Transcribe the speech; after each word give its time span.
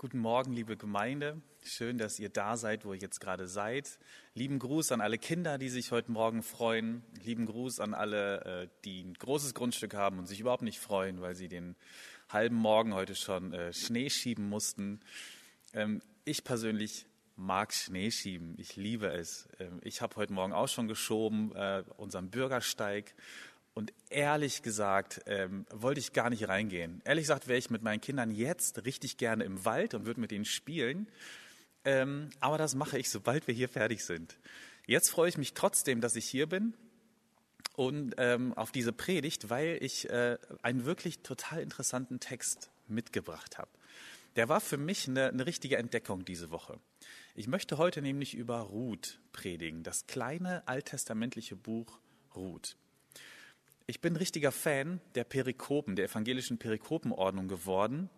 Guten 0.00 0.20
Morgen, 0.20 0.52
liebe 0.52 0.76
Gemeinde. 0.76 1.42
Schön, 1.64 1.98
dass 1.98 2.20
ihr 2.20 2.28
da 2.28 2.56
seid, 2.56 2.84
wo 2.84 2.92
ihr 2.92 3.00
jetzt 3.00 3.18
gerade 3.18 3.48
seid. 3.48 3.98
Lieben 4.32 4.60
Gruß 4.60 4.92
an 4.92 5.00
alle 5.00 5.18
Kinder, 5.18 5.58
die 5.58 5.68
sich 5.68 5.90
heute 5.90 6.12
Morgen 6.12 6.44
freuen. 6.44 7.02
Lieben 7.24 7.46
Gruß 7.46 7.80
an 7.80 7.94
alle, 7.94 8.44
äh, 8.44 8.68
die 8.84 9.02
ein 9.02 9.14
großes 9.14 9.54
Grundstück 9.54 9.94
haben 9.94 10.20
und 10.20 10.26
sich 10.26 10.38
überhaupt 10.38 10.62
nicht 10.62 10.78
freuen, 10.78 11.20
weil 11.20 11.34
sie 11.34 11.48
den 11.48 11.74
halben 12.28 12.54
Morgen 12.54 12.94
heute 12.94 13.16
schon 13.16 13.52
äh, 13.52 13.72
Schnee 13.72 14.08
schieben 14.08 14.48
mussten. 14.48 15.00
Ähm, 15.74 16.00
ich 16.24 16.44
persönlich 16.44 17.06
mag 17.34 17.74
Schnee 17.74 18.12
schieben. 18.12 18.54
Ich 18.56 18.76
liebe 18.76 19.08
es. 19.08 19.48
Ähm, 19.58 19.80
ich 19.82 20.00
habe 20.00 20.14
heute 20.14 20.32
Morgen 20.32 20.52
auch 20.52 20.68
schon 20.68 20.86
geschoben, 20.86 21.50
äh, 21.56 21.82
unseren 21.96 22.30
Bürgersteig. 22.30 23.16
Und 23.78 23.92
ehrlich 24.10 24.62
gesagt 24.62 25.20
ähm, 25.26 25.64
wollte 25.70 26.00
ich 26.00 26.12
gar 26.12 26.30
nicht 26.30 26.48
reingehen. 26.48 27.00
Ehrlich 27.04 27.22
gesagt 27.22 27.46
wäre 27.46 27.60
ich 27.60 27.70
mit 27.70 27.80
meinen 27.80 28.00
Kindern 28.00 28.32
jetzt 28.32 28.84
richtig 28.84 29.18
gerne 29.18 29.44
im 29.44 29.64
Wald 29.64 29.94
und 29.94 30.04
würde 30.04 30.20
mit 30.20 30.32
ihnen 30.32 30.44
spielen. 30.44 31.06
Ähm, 31.84 32.30
aber 32.40 32.58
das 32.58 32.74
mache 32.74 32.98
ich, 32.98 33.08
sobald 33.08 33.46
wir 33.46 33.54
hier 33.54 33.68
fertig 33.68 34.04
sind. 34.04 34.36
Jetzt 34.88 35.10
freue 35.10 35.28
ich 35.28 35.38
mich 35.38 35.54
trotzdem, 35.54 36.00
dass 36.00 36.16
ich 36.16 36.24
hier 36.24 36.48
bin 36.48 36.74
und 37.76 38.16
ähm, 38.18 38.52
auf 38.54 38.72
diese 38.72 38.92
Predigt, 38.92 39.48
weil 39.48 39.78
ich 39.80 40.10
äh, 40.10 40.38
einen 40.60 40.84
wirklich 40.84 41.20
total 41.20 41.62
interessanten 41.62 42.18
Text 42.18 42.72
mitgebracht 42.88 43.58
habe. 43.58 43.70
Der 44.34 44.48
war 44.48 44.60
für 44.60 44.76
mich 44.76 45.06
eine, 45.06 45.28
eine 45.28 45.46
richtige 45.46 45.76
Entdeckung 45.76 46.24
diese 46.24 46.50
Woche. 46.50 46.80
Ich 47.36 47.46
möchte 47.46 47.78
heute 47.78 48.02
nämlich 48.02 48.34
über 48.34 48.58
Ruth 48.58 49.20
predigen, 49.30 49.84
das 49.84 50.08
kleine 50.08 50.66
alttestamentliche 50.66 51.54
Buch 51.54 52.00
Ruth. 52.34 52.76
Ich 53.90 54.02
bin 54.02 54.16
richtiger 54.16 54.52
Fan 54.52 55.00
der 55.14 55.24
Perikopen, 55.24 55.96
der 55.96 56.10
evangelischen 56.10 56.58
Perikopenordnung 56.58 57.48
geworden, 57.48 58.10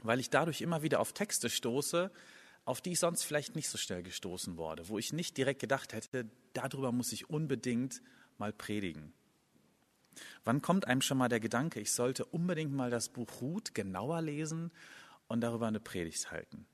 weil 0.00 0.20
ich 0.20 0.30
dadurch 0.30 0.62
immer 0.62 0.80
wieder 0.80 1.00
auf 1.00 1.12
Texte 1.12 1.50
stoße, 1.50 2.10
auf 2.64 2.80
die 2.80 2.92
ich 2.92 2.98
sonst 2.98 3.22
vielleicht 3.22 3.56
nicht 3.56 3.68
so 3.68 3.76
schnell 3.76 4.02
gestoßen 4.02 4.56
wurde, 4.56 4.88
wo 4.88 4.96
ich 4.96 5.12
nicht 5.12 5.36
direkt 5.36 5.60
gedacht 5.60 5.92
hätte, 5.92 6.30
darüber 6.54 6.92
muss 6.92 7.12
ich 7.12 7.28
unbedingt 7.28 8.00
mal 8.38 8.54
predigen. 8.54 9.12
Wann 10.44 10.62
kommt 10.62 10.86
einem 10.86 11.02
schon 11.02 11.18
mal 11.18 11.28
der 11.28 11.40
Gedanke, 11.40 11.78
ich 11.78 11.92
sollte 11.92 12.24
unbedingt 12.24 12.72
mal 12.72 12.90
das 12.90 13.10
Buch 13.10 13.42
Ruth 13.42 13.74
genauer 13.74 14.22
lesen 14.22 14.72
und 15.28 15.42
darüber 15.42 15.66
eine 15.66 15.78
Predigt 15.78 16.30
halten? 16.30 16.66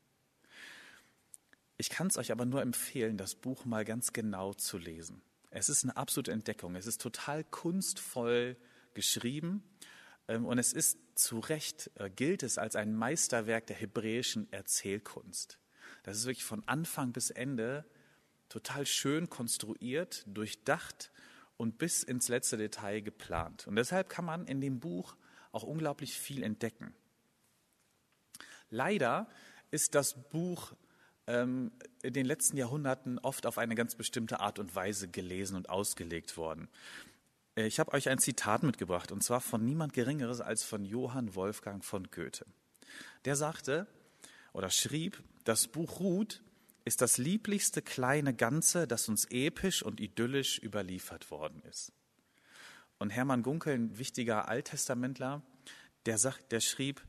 Ich 1.77 1.91
kann 1.91 2.07
es 2.07 2.19
euch 2.19 2.31
aber 2.31 2.45
nur 2.45 2.63
empfehlen, 2.63 3.17
das 3.17 3.35
Buch 3.35 3.65
mal 3.65 3.85
ganz 3.85 4.13
genau 4.13 4.55
zu 4.55 4.79
lesen. 4.79 5.23
Es 5.55 5.69
ist 5.69 5.85
eine 5.85 5.97
absolute 5.97 6.33
Entdeckung. 6.33 6.77
Es 6.77 6.87
ist 6.87 7.01
total 7.01 7.45
kunstvoll 7.45 8.57
geschrieben 8.95 9.63
ähm, 10.27 10.47
und 10.47 10.59
es 10.59 10.73
ist 10.73 10.99
zu 11.15 11.41
Recht, 11.41 11.91
äh, 11.97 12.09
gilt 12.09 12.43
es 12.43 12.57
als 12.57 12.75
ein 12.75 12.97
Meisterwerk 12.97 13.67
der 13.67 13.77
hebräischen 13.77 14.51
Erzählkunst. 14.51 15.59
Das 16.05 16.17
ist 16.17 16.25
wirklich 16.25 16.45
von 16.45 16.67
Anfang 16.67 17.13
bis 17.13 17.31
Ende 17.31 17.85
total 18.49 18.87
schön 18.87 19.29
konstruiert, 19.29 20.25
durchdacht 20.27 21.13
und 21.59 21.77
bis 21.77 22.03
ins 22.03 22.29
letzte 22.29 22.57
Detail 22.57 23.01
geplant. 23.01 23.67
Und 23.67 23.77
deshalb 23.77 24.09
kann 24.09 24.25
man 24.25 24.47
in 24.47 24.61
dem 24.63 24.81
Buch 24.81 25.17
auch 25.53 25.65
unglaublich 25.65 26.19
viel 26.19 26.43
entdecken. 26.43 26.95
Leider 28.71 29.29
ist 29.71 29.95
das 29.95 30.31
Buch 30.31 30.73
ähm, 31.27 31.73
in 32.03 32.13
den 32.13 32.27
letzten 32.27 32.57
Jahrhunderten 32.57 33.19
oft 33.19 33.47
auf 33.47 33.59
eine 33.59 33.75
ganz 33.75 33.95
bestimmte 33.95 34.41
Art 34.41 34.59
und 34.59 34.75
Weise 34.75 35.09
gelesen 35.09 35.57
und 35.57 35.71
ausgelegt 35.71 36.37
worden. 36.37 36.69
Äh, 37.57 37.67
ich 37.67 37.79
habe 37.79 37.93
euch 37.93 38.09
ein 38.09 38.19
Zitat 38.19 38.63
mitgebracht, 38.63 39.13
und 39.13 39.23
zwar 39.23 39.41
von 39.41 39.65
niemand 39.65 39.93
Geringeres 39.93 40.41
als 40.41 40.65
von 40.65 40.85
Johann 40.85 41.35
Wolfgang 41.35 41.85
von 41.85 42.11
Goethe. 42.11 42.47
Der 43.25 43.37
sagte 43.37 43.87
oder 44.53 44.71
schrieb, 44.71 45.23
das 45.45 45.69
Buch 45.69 46.01
Ruth 46.01 46.43
ist 46.85 47.01
das 47.01 47.19
lieblichste 47.19 47.81
kleine 47.81 48.35
Ganze, 48.35 48.87
das 48.87 49.09
uns 49.09 49.27
episch 49.31 49.83
und 49.83 50.01
idyllisch 50.01 50.59
überliefert 50.59 51.31
worden 51.31 51.63
ist. 51.71 51.93
Und 52.99 53.11
Hermann 53.11 53.43
Gunkel, 53.43 53.75
ein 53.75 53.99
wichtiger 53.99 54.49
Alttestamentler, 54.49 55.43
der, 56.07 56.19
sagt, 56.19 56.53
der 56.53 56.61
schrieb, 56.61 57.03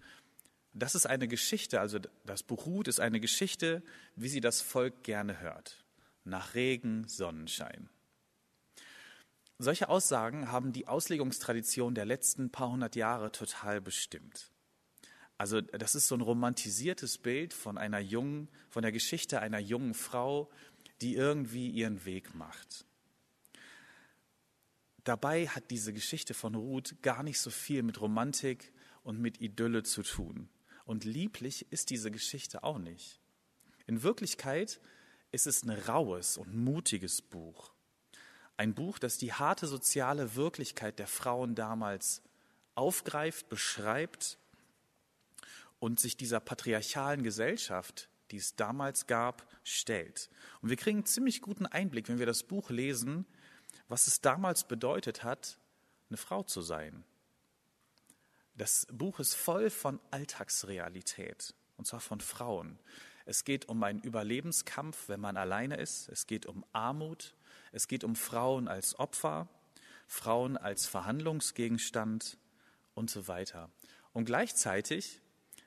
das 0.74 0.96
ist 0.96 1.06
eine 1.06 1.28
Geschichte, 1.28 1.80
also 1.80 2.00
das 2.26 2.44
Buch 2.44 2.66
Ruth 2.66 2.88
ist 2.88 3.00
eine 3.00 3.20
Geschichte, 3.20 3.84
wie 4.16 4.30
sie 4.30 4.42
das 4.42 4.62
Volk 4.62 5.04
gerne 5.04 5.40
hört. 5.40 5.84
Nach 6.24 6.56
Regen, 6.56 7.08
Sonnenschein. 7.08 7.90
Solche 9.60 9.88
Aussagen 9.88 10.52
haben 10.52 10.74
die 10.74 10.88
Auslegungstradition 10.88 11.94
der 11.94 12.06
letzten 12.06 12.50
paar 12.50 12.72
hundert 12.72 12.96
Jahre 12.96 13.32
total 13.32 13.82
bestimmt. 13.82 14.52
Also 15.38 15.62
das 15.62 15.96
ist 15.96 16.08
so 16.08 16.16
ein 16.16 16.22
romantisiertes 16.22 17.18
Bild 17.18 17.54
von 17.54 17.78
einer 17.78 18.00
jungen, 18.00 18.50
von 18.70 18.82
der 18.82 18.92
Geschichte 18.92 19.42
einer 19.42 19.60
jungen 19.60 19.94
Frau, 19.94 20.50
die 21.02 21.16
irgendwie 21.16 21.70
ihren 21.70 22.06
Weg 22.06 22.34
macht. 22.34 22.86
Dabei 25.04 25.48
hat 25.48 25.70
diese 25.70 25.94
Geschichte 25.94 26.34
von 26.34 26.56
Ruth 26.56 26.96
gar 27.02 27.24
nicht 27.24 27.40
so 27.40 27.50
viel 27.50 27.84
mit 27.84 28.00
Romantik 28.00 28.72
und 29.04 29.20
mit 29.20 29.42
Idylle 29.42 29.84
zu 29.84 30.02
tun. 30.02 30.50
Und 30.86 31.06
lieblich 31.06 31.72
ist 31.72 31.90
diese 31.90 32.12
Geschichte 32.12 32.64
auch 32.64 32.78
nicht. 32.78 33.20
In 33.88 34.04
Wirklichkeit 34.04 34.80
ist 35.32 35.48
es 35.48 35.64
ein 35.64 35.72
raues 35.72 36.38
und 36.38 36.56
mutiges 36.56 37.22
Buch. 37.22 37.72
Ein 38.56 38.76
Buch, 38.76 39.00
das 39.00 39.18
die 39.18 39.34
harte 39.34 39.68
soziale 39.68 40.36
Wirklichkeit 40.36 41.00
der 41.00 41.08
Frauen 41.08 41.56
damals 41.56 42.22
aufgreift, 42.76 43.50
beschreibt 43.50 44.38
und 45.80 46.00
sich 46.00 46.16
dieser 46.16 46.40
patriarchalen 46.40 47.24
Gesellschaft, 47.24 48.10
die 48.32 48.38
es 48.38 48.56
damals 48.56 49.08
gab, 49.08 49.48
stellt. 49.64 50.30
Und 50.62 50.70
wir 50.70 50.78
kriegen 50.78 51.00
einen 51.00 51.06
ziemlich 51.06 51.42
guten 51.42 51.66
Einblick, 51.66 52.10
wenn 52.10 52.20
wir 52.20 52.26
das 52.26 52.44
Buch 52.44 52.70
lesen, 52.70 53.26
was 53.88 54.08
es 54.08 54.22
damals 54.22 54.68
bedeutet 54.68 55.24
hat, 55.24 55.60
eine 56.10 56.18
Frau 56.18 56.44
zu 56.44 56.62
sein. 56.62 57.04
Das 58.56 58.86
Buch 58.92 59.20
ist 59.20 59.34
voll 59.34 59.70
von 59.70 60.00
Alltagsrealität, 60.12 61.56
und 61.78 61.86
zwar 61.86 62.00
von 62.00 62.22
Frauen. 62.22 62.80
Es 63.26 63.46
geht 63.46 63.68
um 63.68 63.82
einen 63.84 64.02
Überlebenskampf, 64.02 65.08
wenn 65.08 65.20
man 65.20 65.38
alleine 65.38 65.78
ist. 65.78 66.10
Es 66.10 66.28
geht 66.28 66.46
um 66.46 66.66
Armut. 66.72 67.36
Es 67.72 67.88
geht 67.88 68.04
um 68.04 68.16
Frauen 68.16 68.68
als 68.68 69.00
Opfer, 69.00 69.48
Frauen 70.08 70.58
als 70.58 70.86
Verhandlungsgegenstand 70.86 72.38
und 72.94 73.10
so 73.10 73.28
weiter. 73.28 73.72
Und 74.12 74.26
gleichzeitig 74.26 75.22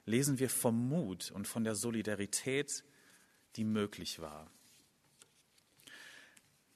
lesen 0.04 0.38
wir 0.38 0.50
vom 0.50 0.88
Mut 0.88 1.30
und 1.32 1.48
von 1.48 1.64
der 1.64 1.74
Solidarität, 1.74 2.84
die 3.56 3.64
möglich 3.64 4.20
war. 4.20 4.50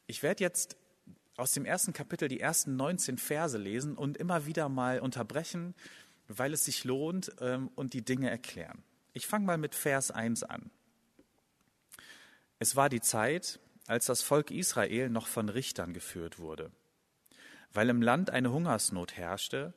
Ich 0.07 0.23
werde 0.25 0.43
jetzt 0.43 0.77
aus 1.41 1.53
dem 1.53 1.65
ersten 1.65 1.93
Kapitel 1.93 2.29
die 2.29 2.41
ersten 2.41 2.77
19 2.77 3.17
Verse 3.17 3.57
lesen 3.57 3.97
und 3.97 4.19
immer 4.19 4.47
wieder 4.47 4.69
mal 4.69 5.01
unterbrechen, 5.01 5.75
weil 6.29 6.53
es 6.53 6.67
sich 6.67 6.85
lohnt 6.85 7.33
ähm, 7.41 7.71
und 7.75 7.95
die 7.95 8.05
Dinge 8.05 8.31
erklären. 8.31 8.83
Ich 9.15 9.27
fange 9.27 9.47
mal 9.47 9.59
mit 9.59 9.75
Vers 9.75 10.11
1 10.11 10.45
an. 10.45 10.71
Es 12.59 12.77
war 12.77 12.91
die 12.91 13.01
Zeit, 13.01 13.59
als 13.87 14.07
das 14.07 14.23
Volk 14.23 14.51
Israel 14.51 15.09
noch 15.09 15.27
von 15.27 15.49
Richtern 15.49 15.95
geführt 15.95 16.39
wurde. 16.39 16.71
Weil 17.73 17.89
im 17.89 18.03
Land 18.03 18.31
eine 18.31 18.53
Hungersnot 18.53 19.17
herrschte, 19.17 19.73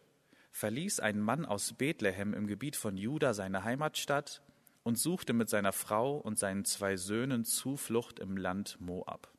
verließ 0.51 1.00
ein 1.00 1.19
Mann 1.19 1.45
aus 1.45 1.74
Bethlehem 1.74 2.34
im 2.34 2.45
Gebiet 2.45 2.75
von 2.75 2.97
Juda 2.97 3.34
seine 3.34 3.63
Heimatstadt 3.63 4.41
und 4.84 5.00
suchte 5.00 5.31
mit 5.31 5.50
seiner 5.50 5.72
Frau 5.72 6.18
und 6.18 6.38
seinen 6.38 6.66
zwei 6.66 6.97
Söhnen 6.97 7.45
Zuflucht 7.45 8.19
im 8.19 8.35
Land 8.35 8.78
Moab. 8.81 9.32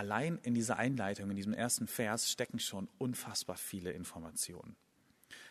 Allein 0.00 0.38
in 0.44 0.54
dieser 0.54 0.78
Einleitung, 0.78 1.28
in 1.28 1.36
diesem 1.36 1.52
ersten 1.52 1.86
Vers 1.86 2.30
stecken 2.30 2.58
schon 2.58 2.88
unfassbar 2.96 3.58
viele 3.58 3.92
Informationen. 3.92 4.74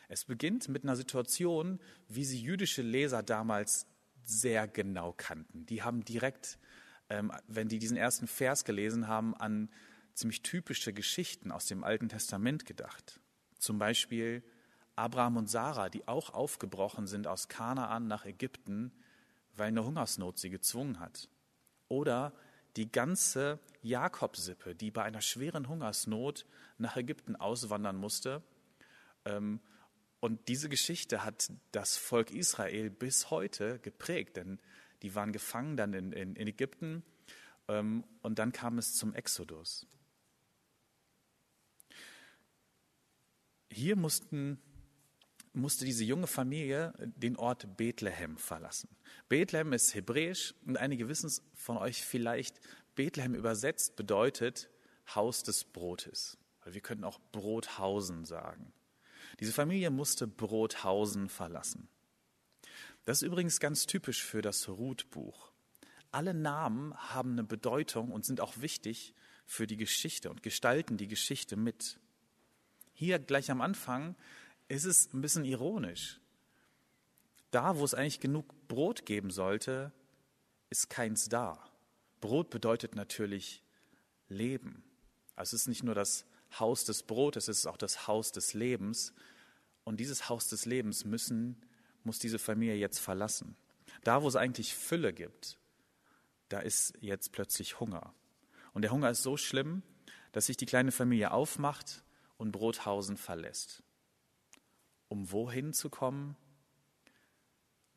Es 0.08 0.26
beginnt 0.26 0.70
mit 0.70 0.82
einer 0.82 0.96
Situation, 0.96 1.80
wie 2.08 2.26
sie 2.26 2.42
jüdische 2.42 2.82
Leser 2.82 3.22
damals 3.22 3.86
sehr 4.24 4.68
genau 4.68 5.14
kannten. 5.16 5.68
Die 5.68 5.84
haben 5.84 6.04
direkt, 6.04 6.58
ähm, 7.12 7.32
wenn 7.48 7.70
die 7.70 7.78
diesen 7.78 7.96
ersten 7.96 8.26
Vers 8.26 8.66
gelesen 8.66 9.08
haben, 9.08 9.36
an 9.36 9.70
ziemlich 10.16 10.42
typische 10.42 10.94
Geschichten 10.94 11.52
aus 11.52 11.68
dem 11.68 11.84
Alten 11.84 12.10
Testament 12.10 12.66
gedacht. 12.66 13.20
Zum 13.60 13.78
Beispiel 13.78 14.44
Abraham 14.96 15.38
und 15.38 15.48
Sarah, 15.48 15.90
die 15.90 16.08
auch 16.08 16.32
aufgebrochen 16.32 17.06
sind 17.06 17.28
aus 17.28 17.50
Kanaan 17.50 18.08
nach 18.08 18.26
Ägypten, 18.26 18.94
weil 19.56 19.68
eine 19.68 19.86
Hungersnot 19.86 20.40
sie 20.40 20.50
gezwungen 20.50 21.00
hat. 21.00 21.30
Oder 21.88 22.34
die 22.76 22.92
ganze 22.92 23.60
Jakobsippe, 23.82 24.76
die 24.76 24.92
bei 24.92 25.04
einer 25.04 25.22
schweren 25.22 25.68
Hungersnot 25.68 26.46
nach 26.78 26.98
Ägypten 26.98 27.36
auswandern 27.36 27.96
musste. 27.96 28.44
Ähm, 29.26 29.60
und 30.20 30.48
diese 30.48 30.70
Geschichte 30.70 31.24
hat 31.24 31.52
das 31.72 31.98
Volk 31.98 32.32
Israel 32.32 32.90
bis 32.90 33.30
heute 33.30 33.80
geprägt, 33.80 34.38
denn 34.38 34.60
die 35.02 35.16
waren 35.16 35.32
gefangen 35.32 35.78
dann 35.78 35.94
in, 35.94 36.12
in, 36.12 36.36
in 36.36 36.48
Ägypten 36.48 37.04
ähm, 37.68 38.04
und 38.22 38.40
dann 38.40 38.52
kam 38.52 38.78
es 38.78 38.96
zum 38.96 39.14
Exodus. 39.14 39.88
Hier 43.72 43.96
mussten, 43.96 44.60
musste 45.60 45.86
diese 45.86 46.04
junge 46.04 46.28
Familie 46.28 46.94
den 47.00 47.36
Ort 47.36 47.78
Bethlehem 47.78 48.38
verlassen. 48.38 48.90
Bethlehem 49.28 49.74
ist 49.74 49.94
hebräisch 49.96 50.54
und 50.66 50.78
einige 50.78 51.08
wissen 51.10 51.28
es 51.28 51.42
von 51.56 51.78
euch 51.78 52.04
vielleicht, 52.04 52.60
Bethlehem 52.96 53.36
übersetzt 53.36 53.96
bedeutet 53.96 54.70
Haus 55.16 55.44
des 55.44 55.64
Brotes. 55.64 56.38
Wir 56.66 56.82
könnten 56.82 57.04
auch 57.04 57.20
Brothausen 57.32 58.26
sagen. 58.26 58.74
Diese 59.40 59.54
Familie 59.54 59.90
musste 59.90 60.28
Brothausen 60.28 61.30
verlassen. 61.30 61.88
Das 63.06 63.22
ist 63.22 63.28
übrigens 63.28 63.60
ganz 63.60 63.86
typisch 63.86 64.24
für 64.24 64.42
das 64.42 64.68
Ruth-Buch. 64.68 65.52
Alle 66.12 66.34
Namen 66.34 66.96
haben 66.96 67.34
eine 67.34 67.44
Bedeutung 67.44 68.12
und 68.12 68.26
sind 68.26 68.42
auch 68.42 68.62
wichtig 68.62 69.14
für 69.46 69.66
die 69.66 69.78
Geschichte 69.78 70.30
und 70.30 70.44
gestalten 70.44 70.98
die 70.98 71.08
Geschichte 71.08 71.56
mit. 71.56 72.00
Hier 72.94 73.18
gleich 73.18 73.50
am 73.50 73.62
Anfang 73.62 74.16
ist 74.70 74.86
es 74.86 75.14
ein 75.14 75.22
bisschen 75.22 75.44
ironisch. 75.44 76.20
Da, 77.52 77.78
wo 77.78 77.84
es 77.84 77.94
eigentlich 77.94 78.20
genug 78.20 78.46
Brot 78.68 79.06
geben 79.06 79.32
sollte, 79.32 79.92
ist 80.70 80.90
keins 80.90 81.28
da. 81.28 81.60
Brot 82.22 82.50
bedeutet 82.50 82.96
natürlich 82.96 83.64
Leben. 84.28 84.84
Also 85.36 85.56
es 85.56 85.64
ist 85.64 85.68
nicht 85.68 85.84
nur 85.84 85.96
das 85.96 86.26
Haus 86.60 86.86
des 86.86 87.04
Brotes, 87.04 87.48
es 87.48 87.60
ist 87.60 87.66
auch 87.66 87.78
das 87.78 88.08
Haus 88.08 88.32
des 88.32 88.54
Lebens. 88.54 89.14
Und 89.84 90.00
dieses 90.00 90.30
Haus 90.30 90.48
des 90.48 90.66
Lebens 90.66 91.04
müssen, 91.04 91.66
muss 92.04 92.20
diese 92.20 92.40
Familie 92.40 92.76
jetzt 92.76 93.00
verlassen. 93.00 93.56
Da, 94.04 94.22
wo 94.22 94.28
es 94.28 94.36
eigentlich 94.36 94.76
Fülle 94.76 95.14
gibt, 95.14 95.58
da 96.50 96.60
ist 96.60 96.94
jetzt 97.02 97.32
plötzlich 97.32 97.80
Hunger. 97.80 98.14
Und 98.74 98.84
der 98.84 98.92
Hunger 98.92 99.10
ist 99.10 99.24
so 99.24 99.36
schlimm, 99.36 99.82
dass 100.32 100.46
sich 100.46 100.58
die 100.58 100.68
kleine 100.68 100.92
Familie 100.92 101.32
aufmacht 101.32 102.04
und 102.38 102.52
Brothausen 102.52 103.18
verlässt. 103.18 103.84
Um 105.10 105.32
wohin 105.32 105.74
zu 105.74 105.90
kommen? 105.90 106.38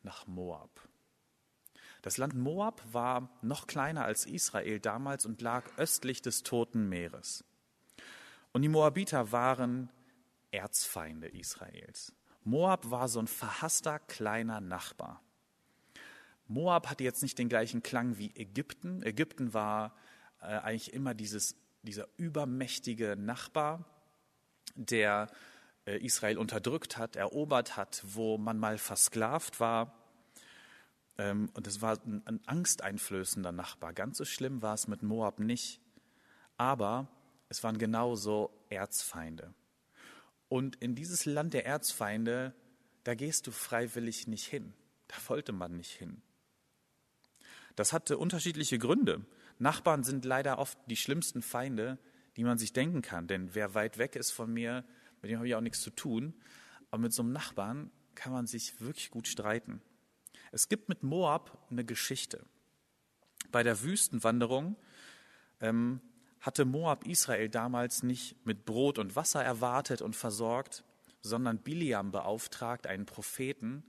Nach 0.02 0.26
Moab. 0.26 0.70
Das 2.02 2.16
Land 2.16 2.34
Moab 2.34 2.82
war 2.92 3.30
noch 3.42 3.68
kleiner 3.68 4.04
als 4.04 4.26
Israel 4.26 4.80
damals 4.80 5.24
und 5.24 5.40
lag 5.40 5.64
östlich 5.76 6.20
des 6.20 6.42
Toten 6.42 6.88
Meeres. 6.88 7.44
Und 8.52 8.62
die 8.62 8.68
Moabiter 8.68 9.30
waren 9.30 9.88
Erzfeinde 10.50 11.28
Israels. 11.28 12.12
Moab 12.44 12.90
war 12.90 13.08
so 13.08 13.20
ein 13.20 13.28
verhasster 13.28 14.00
kleiner 14.00 14.60
Nachbar. 14.60 15.22
Moab 16.48 16.90
hatte 16.90 17.04
jetzt 17.04 17.22
nicht 17.22 17.38
den 17.38 17.48
gleichen 17.48 17.82
Klang 17.82 18.18
wie 18.18 18.34
Ägypten. 18.34 19.02
Ägypten 19.02 19.54
war 19.54 19.96
äh, 20.40 20.46
eigentlich 20.46 20.92
immer 20.92 21.14
dieses, 21.14 21.56
dieser 21.82 22.08
übermächtige 22.16 23.16
Nachbar, 23.16 23.84
der 24.74 25.28
Israel 25.86 26.38
unterdrückt 26.38 26.96
hat, 26.96 27.16
erobert 27.16 27.76
hat, 27.76 28.02
wo 28.06 28.38
man 28.38 28.58
mal 28.58 28.78
versklavt 28.78 29.60
war. 29.60 29.98
Ähm, 31.18 31.50
und 31.54 31.66
es 31.66 31.82
war 31.82 31.98
ein 32.04 32.40
angsteinflößender 32.46 33.52
Nachbar. 33.52 33.92
Ganz 33.92 34.18
so 34.18 34.24
schlimm 34.24 34.62
war 34.62 34.74
es 34.74 34.86
mit 34.88 35.02
Moab 35.02 35.40
nicht. 35.40 35.80
Aber 36.56 37.08
es 37.48 37.62
waren 37.64 37.78
genauso 37.78 38.50
Erzfeinde. 38.68 39.54
Und 40.48 40.76
in 40.76 40.94
dieses 40.94 41.24
Land 41.24 41.54
der 41.54 41.66
Erzfeinde, 41.66 42.54
da 43.04 43.14
gehst 43.14 43.46
du 43.46 43.50
freiwillig 43.50 44.26
nicht 44.26 44.46
hin. 44.46 44.74
Da 45.08 45.16
wollte 45.28 45.52
man 45.52 45.76
nicht 45.76 45.92
hin. 45.92 46.22
Das 47.76 47.92
hatte 47.92 48.18
unterschiedliche 48.18 48.78
Gründe. 48.78 49.24
Nachbarn 49.58 50.04
sind 50.04 50.24
leider 50.24 50.58
oft 50.58 50.78
die 50.86 50.96
schlimmsten 50.96 51.42
Feinde, 51.42 51.98
die 52.36 52.44
man 52.44 52.58
sich 52.58 52.72
denken 52.72 53.02
kann. 53.02 53.26
Denn 53.26 53.54
wer 53.54 53.74
weit 53.74 53.98
weg 53.98 54.16
ist 54.16 54.30
von 54.30 54.52
mir, 54.52 54.84
mit 55.22 55.30
dem 55.30 55.38
habe 55.38 55.48
ich 55.48 55.54
auch 55.54 55.60
nichts 55.60 55.80
zu 55.80 55.90
tun. 55.90 56.34
Aber 56.90 57.02
mit 57.02 57.12
so 57.12 57.22
einem 57.22 57.32
Nachbarn 57.32 57.90
kann 58.14 58.32
man 58.32 58.46
sich 58.46 58.80
wirklich 58.80 59.10
gut 59.10 59.26
streiten. 59.26 59.80
Es 60.50 60.68
gibt 60.68 60.88
mit 60.88 61.02
Moab 61.02 61.66
eine 61.70 61.84
Geschichte. 61.84 62.44
Bei 63.50 63.62
der 63.62 63.82
Wüstenwanderung 63.82 64.76
ähm, 65.60 66.00
hatte 66.40 66.64
Moab 66.64 67.06
Israel 67.06 67.48
damals 67.48 68.02
nicht 68.02 68.44
mit 68.44 68.64
Brot 68.64 68.98
und 68.98 69.16
Wasser 69.16 69.42
erwartet 69.42 70.02
und 70.02 70.16
versorgt, 70.16 70.84
sondern 71.22 71.58
Biliam 71.58 72.10
beauftragt, 72.10 72.86
einen 72.86 73.06
Propheten, 73.06 73.84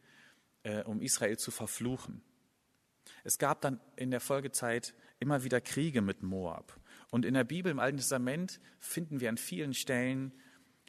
äh, 0.61 0.83
um 0.83 1.01
Israel 1.01 1.37
zu 1.37 1.51
verfluchen. 1.51 2.21
Es 3.23 3.37
gab 3.37 3.61
dann 3.61 3.79
in 3.95 4.11
der 4.11 4.21
Folgezeit 4.21 4.93
immer 5.19 5.43
wieder 5.43 5.61
Kriege 5.61 6.01
mit 6.01 6.23
Moab. 6.23 6.79
Und 7.09 7.25
in 7.25 7.33
der 7.33 7.43
Bibel 7.43 7.71
im 7.71 7.79
Alten 7.79 7.97
Testament 7.97 8.59
finden 8.79 9.19
wir 9.19 9.29
an 9.29 9.37
vielen 9.37 9.73
Stellen 9.73 10.33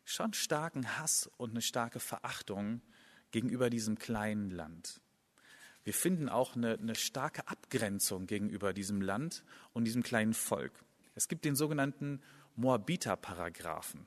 schon 0.05 0.33
starken 0.33 0.99
Hass 0.99 1.31
und 1.37 1.51
eine 1.51 1.63
starke 1.63 2.01
Verachtung 2.01 2.83
gegenüber 3.31 3.71
diesem 3.71 3.99
kleinen 3.99 4.51
Land. 4.51 5.01
Wir 5.83 5.95
finden 5.95 6.29
auch 6.29 6.57
eine, 6.57 6.79
eine 6.79 6.95
starke 6.95 7.47
Abgrenzung 7.49 8.27
gegenüber 8.27 8.73
diesem 8.73 9.01
Land 9.01 9.45
und 9.73 9.85
diesem 9.85 10.03
kleinen 10.03 10.35
Volk. 10.35 10.73
Es 11.15 11.29
gibt 11.29 11.45
den 11.45 11.57
sogenannten 11.57 12.23
Moabiter-Paragraphen. 12.57 14.07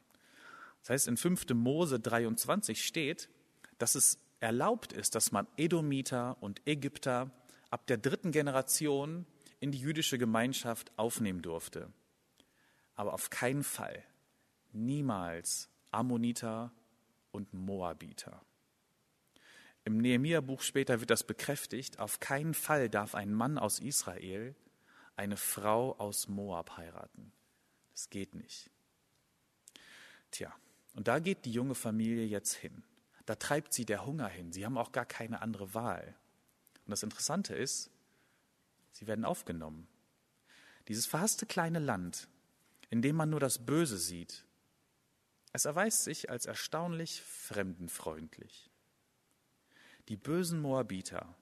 Das 0.81 0.89
heißt, 0.89 1.07
in 1.07 1.17
5. 1.17 1.49
Mose 1.53 1.99
23 1.99 2.83
steht, 2.83 3.29
dass 3.77 3.95
es 3.95 4.19
erlaubt 4.39 4.93
ist, 4.93 5.15
dass 5.15 5.31
man 5.31 5.47
Edomiter 5.57 6.37
und 6.41 6.61
Ägypter 6.65 7.31
ab 7.69 7.85
der 7.87 7.97
dritten 7.97 8.31
Generation 8.31 9.25
in 9.59 9.71
die 9.71 9.79
jüdische 9.79 10.17
Gemeinschaft 10.17 10.91
aufnehmen 10.97 11.41
durfte 11.41 11.91
aber 12.97 13.13
auf 13.13 13.29
keinen 13.29 13.63
Fall, 13.63 14.03
niemals 14.73 15.69
Ammoniter 15.91 16.71
und 17.31 17.53
Moabiter. 17.53 18.41
Im 19.83 19.97
Nehemiah-Buch 19.97 20.61
später 20.61 20.99
wird 20.99 21.09
das 21.09 21.25
bekräftigt, 21.25 21.99
auf 21.99 22.19
keinen 22.19 22.53
Fall 22.53 22.89
darf 22.89 23.15
ein 23.15 23.33
Mann 23.33 23.57
aus 23.57 23.79
Israel 23.79 24.55
eine 25.15 25.37
Frau 25.37 25.97
aus 25.97 26.27
Moab 26.27 26.77
heiraten. 26.77 27.31
Das 27.93 28.09
geht 28.09 28.35
nicht. 28.35 28.69
Tja, 30.29 30.53
und 30.93 31.07
da 31.07 31.19
geht 31.19 31.45
die 31.45 31.51
junge 31.51 31.73
Familie 31.73 32.25
jetzt 32.25 32.53
hin. 32.53 32.83
Da 33.25 33.35
treibt 33.35 33.73
sie 33.73 33.85
der 33.85 34.05
Hunger 34.05 34.27
hin. 34.27 34.51
Sie 34.51 34.65
haben 34.65 34.77
auch 34.77 34.91
gar 34.91 35.05
keine 35.05 35.41
andere 35.41 35.73
Wahl. 35.73 36.15
Und 36.85 36.91
das 36.91 37.03
Interessante 37.03 37.55
ist, 37.55 37.89
sie 38.91 39.07
werden 39.07 39.25
aufgenommen. 39.25 39.87
Dieses 40.87 41.05
verhasste 41.05 41.45
kleine 41.45 41.79
Land 41.79 42.29
in 42.89 43.01
dem 43.01 43.15
man 43.15 43.29
nur 43.29 43.39
das 43.39 43.65
Böse 43.65 43.97
sieht. 43.97 44.45
Es 45.57 45.65
erweist 45.65 46.03
sich 46.03 46.29
als 46.29 46.45
erstaunlich 46.45 47.19
fremdenfreundlich. 47.19 48.69
Die 50.07 50.15
bösen 50.15 50.61
Moabiter, 50.61 51.35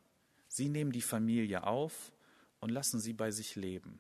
sie 0.48 0.70
nehmen 0.70 0.94
die 0.94 1.02
Familie 1.02 1.66
auf 1.66 2.14
und 2.62 2.70
lassen 2.70 3.02
sie 3.02 3.12
bei 3.12 3.32
sich 3.32 3.58
leben. 3.58 4.00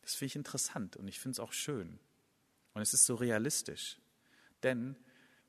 Das 0.00 0.14
finde 0.14 0.28
ich 0.28 0.36
interessant 0.36 0.96
und 0.96 1.08
ich 1.08 1.20
finde 1.20 1.32
es 1.32 1.40
auch 1.40 1.52
schön. 1.52 1.98
Und 2.72 2.80
es 2.80 2.94
ist 2.94 3.04
so 3.04 3.14
realistisch. 3.14 3.98
Denn 4.62 4.96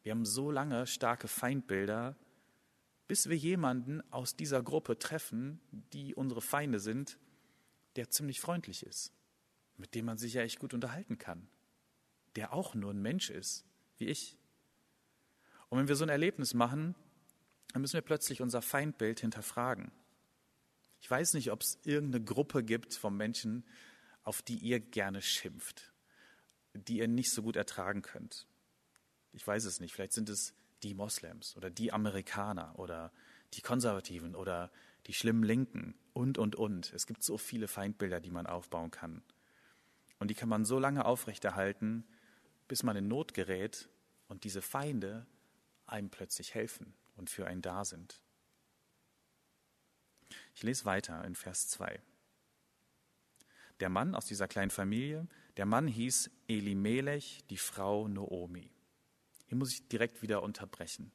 wir 0.02 0.12
haben 0.12 0.26
so 0.26 0.52
lange 0.52 0.86
starke 0.86 1.30
Feindbilder, 1.30 2.18
bis 3.08 3.30
wir 3.30 3.38
jemanden 3.38 4.02
aus 4.12 4.36
dieser 4.36 4.62
Gruppe 4.62 5.00
treffen, 5.00 5.62
die 5.72 6.16
unsere 6.16 6.42
Feinde 6.42 6.82
sind, 6.82 7.18
der 7.96 8.10
ziemlich 8.10 8.42
freundlich 8.42 8.86
ist 8.86 9.14
mit 9.78 9.96
dem 9.96 10.06
man 10.06 10.18
sich 10.18 10.34
ja 10.34 10.42
echt 10.42 10.60
gut 10.60 10.74
unterhalten 10.74 11.18
kann, 11.18 11.48
der 12.36 12.54
auch 12.54 12.76
nur 12.76 12.92
ein 12.92 13.02
Mensch 13.02 13.30
ist, 13.30 13.66
wie 13.98 14.08
ich. 14.08 14.38
Und 15.70 15.80
wenn 15.80 15.88
wir 15.88 15.96
so 15.96 16.06
ein 16.06 16.10
Erlebnis 16.10 16.54
machen, 16.54 16.96
dann 17.72 17.82
müssen 17.82 17.96
wir 17.96 18.02
plötzlich 18.02 18.42
unser 18.42 18.62
Feindbild 18.62 19.20
hinterfragen. 19.20 19.92
Ich 21.02 21.10
weiß 21.10 21.34
nicht, 21.34 21.52
ob 21.52 21.62
es 21.62 21.80
irgendeine 21.84 22.24
Gruppe 22.24 22.64
gibt 22.64 22.94
von 22.94 23.18
Menschen, 23.18 23.66
auf 24.24 24.42
die 24.42 24.58
ihr 24.58 24.80
gerne 24.80 25.22
schimpft, 25.22 25.92
die 26.74 27.00
ihr 27.00 27.08
nicht 27.08 27.32
so 27.32 27.42
gut 27.44 27.56
ertragen 27.56 28.02
könnt. 28.02 28.48
Ich 29.34 29.46
weiß 29.46 29.66
es 29.66 29.80
nicht. 29.80 29.94
Vielleicht 29.94 30.14
sind 30.14 30.30
es 30.30 30.54
die 30.84 30.94
Moslems 30.94 31.58
oder 31.58 31.70
die 31.70 31.92
Amerikaner 31.92 32.78
oder 32.78 33.12
die 33.54 33.62
Konservativen 33.62 34.36
oder 34.36 34.72
die 35.08 35.14
schlimmen 35.14 35.44
Linken 35.44 35.96
und, 36.14 36.38
und, 36.38 36.56
und. 36.56 36.94
Es 36.94 37.08
gibt 37.08 37.24
so 37.24 37.38
viele 37.38 37.68
Feindbilder, 37.68 38.20
die 38.20 38.32
man 38.32 38.48
aufbauen 38.48 38.92
kann. 38.92 39.24
Und 40.20 40.30
die 40.30 40.36
kann 40.36 40.50
man 40.50 40.66
so 40.66 40.80
lange 40.80 41.06
aufrechterhalten, 41.06 42.06
bis 42.68 42.84
man 42.84 42.96
in 42.96 43.08
Not 43.08 43.34
gerät 43.34 43.90
und 44.28 44.44
diese 44.44 44.62
Feinde 44.62 45.26
einem 45.86 46.10
plötzlich 46.10 46.54
helfen 46.54 46.94
und 47.16 47.30
für 47.30 47.46
einen 47.46 47.62
da 47.62 47.86
sind. 47.86 48.22
Ich 50.56 50.64
lese 50.64 50.86
weiter 50.86 51.24
in 51.26 51.36
Vers 51.36 51.68
2. 51.70 52.02
Der 53.80 53.90
Mann 53.90 54.16
aus 54.16 54.26
dieser 54.26 54.48
kleinen 54.48 54.72
Familie, 54.72 55.28
der 55.58 55.66
Mann 55.66 55.88
hieß 55.88 56.32
Elimelech, 56.48 57.44
die 57.50 57.58
Frau 57.58 58.08
Noomi. 58.08 58.70
Hier 59.48 59.58
muss 59.58 59.74
ich 59.74 59.88
direkt 59.88 60.22
wieder 60.22 60.42
unterbrechen. 60.42 61.12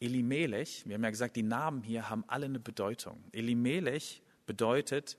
Elimelech, 0.00 0.86
wir 0.86 0.94
haben 0.94 1.04
ja 1.04 1.10
gesagt, 1.10 1.36
die 1.36 1.42
Namen 1.42 1.82
hier 1.82 2.08
haben 2.08 2.24
alle 2.28 2.46
eine 2.46 2.60
Bedeutung. 2.60 3.24
Elimelech 3.32 4.22
bedeutet, 4.46 5.18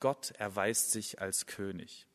Gott 0.00 0.30
erweist 0.32 0.92
sich 0.92 1.20
als 1.20 1.46
König. 1.46 2.06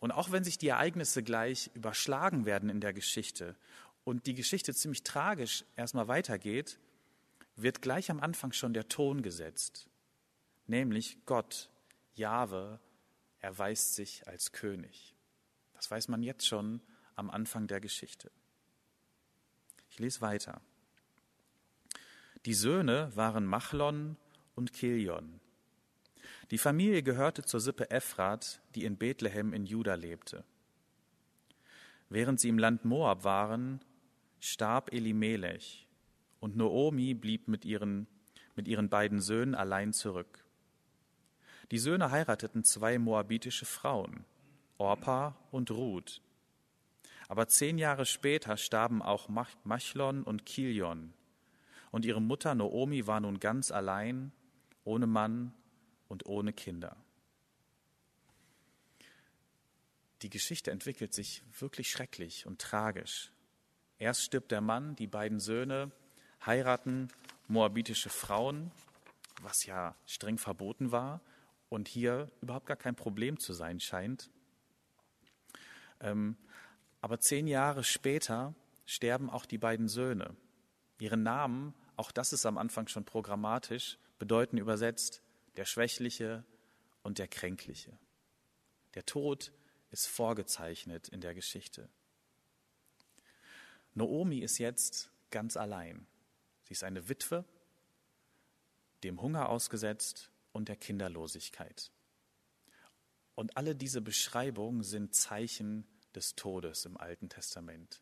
Und 0.00 0.12
auch 0.12 0.30
wenn 0.30 0.44
sich 0.44 0.58
die 0.58 0.68
Ereignisse 0.68 1.22
gleich 1.22 1.70
überschlagen 1.74 2.46
werden 2.46 2.70
in 2.70 2.80
der 2.80 2.92
Geschichte 2.92 3.56
und 4.04 4.26
die 4.26 4.34
Geschichte 4.34 4.74
ziemlich 4.74 5.02
tragisch 5.02 5.64
erstmal 5.76 6.08
weitergeht, 6.08 6.78
wird 7.56 7.82
gleich 7.82 8.10
am 8.10 8.20
Anfang 8.20 8.52
schon 8.52 8.72
der 8.72 8.88
Ton 8.88 9.22
gesetzt, 9.22 9.88
nämlich 10.66 11.18
Gott, 11.26 11.70
Jahwe, 12.14 12.78
erweist 13.40 13.94
sich 13.94 14.26
als 14.28 14.52
König. 14.52 15.14
Das 15.74 15.90
weiß 15.90 16.08
man 16.08 16.22
jetzt 16.22 16.46
schon 16.46 16.80
am 17.16 17.30
Anfang 17.30 17.66
der 17.66 17.80
Geschichte. 17.80 18.30
Ich 19.90 19.98
lese 19.98 20.20
weiter. 20.20 20.60
Die 22.46 22.54
Söhne 22.54 23.10
waren 23.16 23.44
Machlon 23.44 24.16
und 24.54 24.72
Kilion. 24.72 25.40
Die 26.50 26.58
Familie 26.58 27.02
gehörte 27.02 27.42
zur 27.42 27.60
Sippe 27.60 27.90
Ephrat, 27.90 28.62
die 28.74 28.84
in 28.84 28.96
Bethlehem 28.96 29.52
in 29.52 29.66
Juda 29.66 29.94
lebte. 29.94 30.44
Während 32.08 32.40
sie 32.40 32.48
im 32.48 32.58
Land 32.58 32.86
Moab 32.86 33.24
waren, 33.24 33.80
starb 34.40 34.92
Elimelech 34.92 35.86
und 36.40 36.56
Noomi 36.56 37.12
blieb 37.12 37.48
mit 37.48 37.66
ihren, 37.66 38.06
mit 38.56 38.66
ihren 38.66 38.88
beiden 38.88 39.20
Söhnen 39.20 39.54
allein 39.54 39.92
zurück. 39.92 40.44
Die 41.70 41.78
Söhne 41.78 42.10
heirateten 42.10 42.64
zwei 42.64 42.98
moabitische 42.98 43.66
Frauen, 43.66 44.24
Orpa 44.78 45.36
und 45.50 45.70
Ruth. 45.70 46.22
Aber 47.28 47.46
zehn 47.48 47.76
Jahre 47.76 48.06
später 48.06 48.56
starben 48.56 49.02
auch 49.02 49.28
Machlon 49.64 50.22
und 50.22 50.46
Kilion, 50.46 51.12
und 51.90 52.06
ihre 52.06 52.22
Mutter 52.22 52.54
Noomi 52.54 53.06
war 53.06 53.20
nun 53.20 53.38
ganz 53.38 53.70
allein, 53.70 54.32
ohne 54.84 55.06
Mann 55.06 55.52
und 56.08 56.26
ohne 56.26 56.52
Kinder. 56.52 56.96
Die 60.22 60.30
Geschichte 60.30 60.72
entwickelt 60.72 61.14
sich 61.14 61.44
wirklich 61.58 61.90
schrecklich 61.90 62.46
und 62.46 62.60
tragisch. 62.60 63.30
Erst 63.98 64.22
stirbt 64.22 64.50
der 64.50 64.60
Mann, 64.60 64.96
die 64.96 65.06
beiden 65.06 65.38
Söhne 65.38 65.92
heiraten 66.44 67.08
moabitische 67.46 68.10
Frauen, 68.10 68.72
was 69.42 69.64
ja 69.64 69.94
streng 70.06 70.38
verboten 70.38 70.90
war 70.90 71.20
und 71.68 71.88
hier 71.88 72.30
überhaupt 72.40 72.66
gar 72.66 72.76
kein 72.76 72.96
Problem 72.96 73.38
zu 73.38 73.52
sein 73.52 73.78
scheint. 73.80 74.30
Ähm, 76.00 76.36
aber 77.00 77.20
zehn 77.20 77.46
Jahre 77.46 77.84
später 77.84 78.54
sterben 78.86 79.30
auch 79.30 79.46
die 79.46 79.58
beiden 79.58 79.88
Söhne. 79.88 80.36
Ihre 80.98 81.16
Namen, 81.16 81.74
auch 81.96 82.10
das 82.10 82.32
ist 82.32 82.46
am 82.46 82.58
Anfang 82.58 82.88
schon 82.88 83.04
programmatisch, 83.04 83.98
bedeuten 84.18 84.58
übersetzt 84.58 85.22
der 85.58 85.64
Schwächliche 85.64 86.44
und 87.02 87.18
der 87.18 87.26
Kränkliche. 87.26 87.98
Der 88.94 89.04
Tod 89.04 89.50
ist 89.90 90.06
vorgezeichnet 90.06 91.08
in 91.08 91.20
der 91.20 91.34
Geschichte. 91.34 91.88
Noomi 93.92 94.38
ist 94.38 94.58
jetzt 94.58 95.10
ganz 95.32 95.56
allein. 95.56 96.06
Sie 96.62 96.74
ist 96.74 96.84
eine 96.84 97.08
Witwe, 97.08 97.44
dem 99.02 99.20
Hunger 99.20 99.48
ausgesetzt 99.48 100.30
und 100.52 100.68
der 100.68 100.76
Kinderlosigkeit. 100.76 101.90
Und 103.34 103.56
alle 103.56 103.74
diese 103.74 104.00
Beschreibungen 104.00 104.84
sind 104.84 105.12
Zeichen 105.12 105.88
des 106.14 106.36
Todes 106.36 106.84
im 106.84 106.96
Alten 106.96 107.30
Testament. 107.30 108.00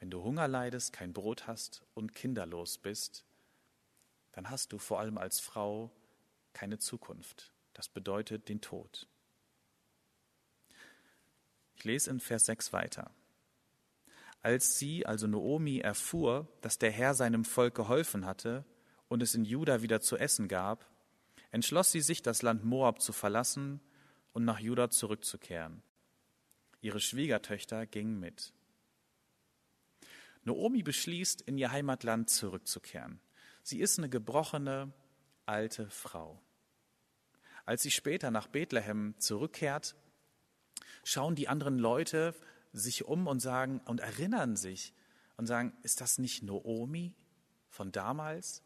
Wenn 0.00 0.10
du 0.10 0.22
Hunger 0.22 0.48
leidest, 0.48 0.92
kein 0.92 1.14
Brot 1.14 1.46
hast 1.46 1.82
und 1.94 2.14
kinderlos 2.14 2.76
bist, 2.76 3.24
dann 4.32 4.50
hast 4.50 4.74
du 4.74 4.78
vor 4.78 5.00
allem 5.00 5.16
als 5.16 5.40
Frau 5.40 5.90
keine 6.58 6.78
Zukunft. 6.78 7.52
Das 7.72 7.88
bedeutet 7.88 8.48
den 8.48 8.60
Tod. 8.60 9.06
Ich 11.76 11.84
lese 11.84 12.10
in 12.10 12.18
Vers 12.18 12.46
6 12.46 12.72
weiter. 12.72 13.12
Als 14.42 14.76
sie, 14.76 15.06
also 15.06 15.28
Noomi, 15.28 15.78
erfuhr, 15.78 16.48
dass 16.60 16.78
der 16.78 16.90
Herr 16.90 17.14
seinem 17.14 17.44
Volk 17.44 17.76
geholfen 17.76 18.26
hatte 18.26 18.64
und 19.06 19.22
es 19.22 19.36
in 19.36 19.44
Juda 19.44 19.82
wieder 19.82 20.00
zu 20.00 20.16
essen 20.16 20.48
gab, 20.48 20.90
entschloss 21.52 21.92
sie 21.92 22.00
sich, 22.00 22.22
das 22.22 22.42
Land 22.42 22.64
Moab 22.64 23.00
zu 23.00 23.12
verlassen 23.12 23.80
und 24.32 24.44
nach 24.44 24.58
Juda 24.58 24.90
zurückzukehren. 24.90 25.84
Ihre 26.80 26.98
Schwiegertöchter 26.98 27.86
gingen 27.86 28.18
mit. 28.18 28.52
Noomi 30.42 30.82
beschließt, 30.82 31.40
in 31.42 31.56
ihr 31.56 31.70
Heimatland 31.70 32.30
zurückzukehren. 32.30 33.20
Sie 33.62 33.78
ist 33.78 33.98
eine 33.98 34.08
gebrochene, 34.08 34.92
alte 35.46 35.88
Frau. 35.90 36.42
Als 37.68 37.82
sie 37.82 37.90
später 37.90 38.30
nach 38.30 38.46
Bethlehem 38.46 39.14
zurückkehrt, 39.18 39.94
schauen 41.04 41.34
die 41.34 41.48
anderen 41.48 41.78
Leute 41.78 42.34
sich 42.72 43.04
um 43.04 43.26
und 43.26 43.40
sagen 43.40 43.82
und 43.84 44.00
erinnern 44.00 44.56
sich 44.56 44.94
und 45.36 45.44
sagen, 45.44 45.76
ist 45.82 46.00
das 46.00 46.16
nicht 46.16 46.42
Noomi 46.42 47.14
von 47.68 47.92
damals? 47.92 48.62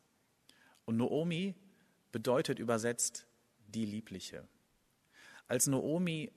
Und 0.84 0.98
Noomi 0.98 1.56
bedeutet 2.12 2.60
übersetzt 2.60 3.26
die 3.66 3.86
Liebliche. 3.86 4.46
Als 5.48 5.66
Noomi 5.66 6.30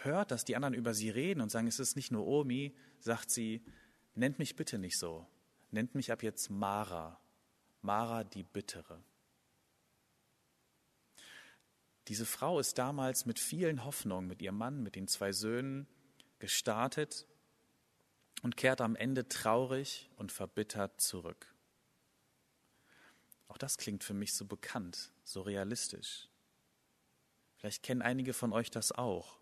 hört, 0.00 0.32
dass 0.32 0.44
die 0.44 0.56
anderen 0.56 0.74
über 0.74 0.94
sie 0.94 1.08
reden 1.10 1.40
und 1.40 1.52
sagen, 1.52 1.68
es 1.68 1.78
ist 1.78 1.94
nicht 1.94 2.10
Noomi, 2.10 2.74
sagt 2.98 3.30
sie, 3.30 3.64
nennt 4.16 4.40
mich 4.40 4.56
bitte 4.56 4.76
nicht 4.76 4.98
so, 4.98 5.24
nennt 5.70 5.94
mich 5.94 6.10
ab 6.10 6.24
jetzt 6.24 6.50
Mara, 6.50 7.20
Mara 7.80 8.24
die 8.24 8.42
Bittere. 8.42 9.04
Diese 12.08 12.26
Frau 12.26 12.58
ist 12.58 12.78
damals 12.78 13.26
mit 13.26 13.38
vielen 13.38 13.84
Hoffnungen, 13.84 14.28
mit 14.28 14.42
ihrem 14.42 14.58
Mann, 14.58 14.82
mit 14.82 14.96
den 14.96 15.06
zwei 15.06 15.32
Söhnen 15.32 15.86
gestartet 16.40 17.26
und 18.42 18.56
kehrt 18.56 18.80
am 18.80 18.96
Ende 18.96 19.28
traurig 19.28 20.10
und 20.16 20.32
verbittert 20.32 21.00
zurück. 21.00 21.54
Auch 23.46 23.58
das 23.58 23.78
klingt 23.78 24.02
für 24.02 24.14
mich 24.14 24.34
so 24.34 24.44
bekannt, 24.44 25.12
so 25.22 25.42
realistisch. 25.42 26.28
Vielleicht 27.56 27.84
kennen 27.84 28.02
einige 28.02 28.32
von 28.32 28.52
euch 28.52 28.70
das 28.70 28.90
auch. 28.90 29.38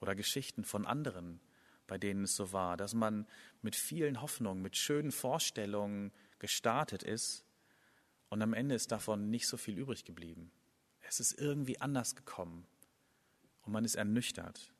Oder 0.00 0.14
Geschichten 0.14 0.64
von 0.64 0.86
anderen, 0.86 1.40
bei 1.88 1.98
denen 1.98 2.24
es 2.24 2.36
so 2.36 2.52
war, 2.52 2.76
dass 2.76 2.94
man 2.94 3.26
mit 3.62 3.74
vielen 3.74 4.20
Hoffnungen, 4.20 4.62
mit 4.62 4.76
schönen 4.76 5.10
Vorstellungen 5.10 6.12
gestartet 6.38 7.02
ist 7.02 7.44
und 8.28 8.42
am 8.42 8.52
Ende 8.52 8.76
ist 8.76 8.92
davon 8.92 9.30
nicht 9.30 9.48
so 9.48 9.56
viel 9.56 9.78
übrig 9.78 10.04
geblieben. 10.04 10.52
Es 11.02 11.20
ist 11.20 11.38
irgendwie 11.38 11.80
anders 11.80 12.14
gekommen 12.14 12.66
und 13.62 13.72
man 13.72 13.84
ist 13.84 13.96
ernüchtert. 13.96 14.72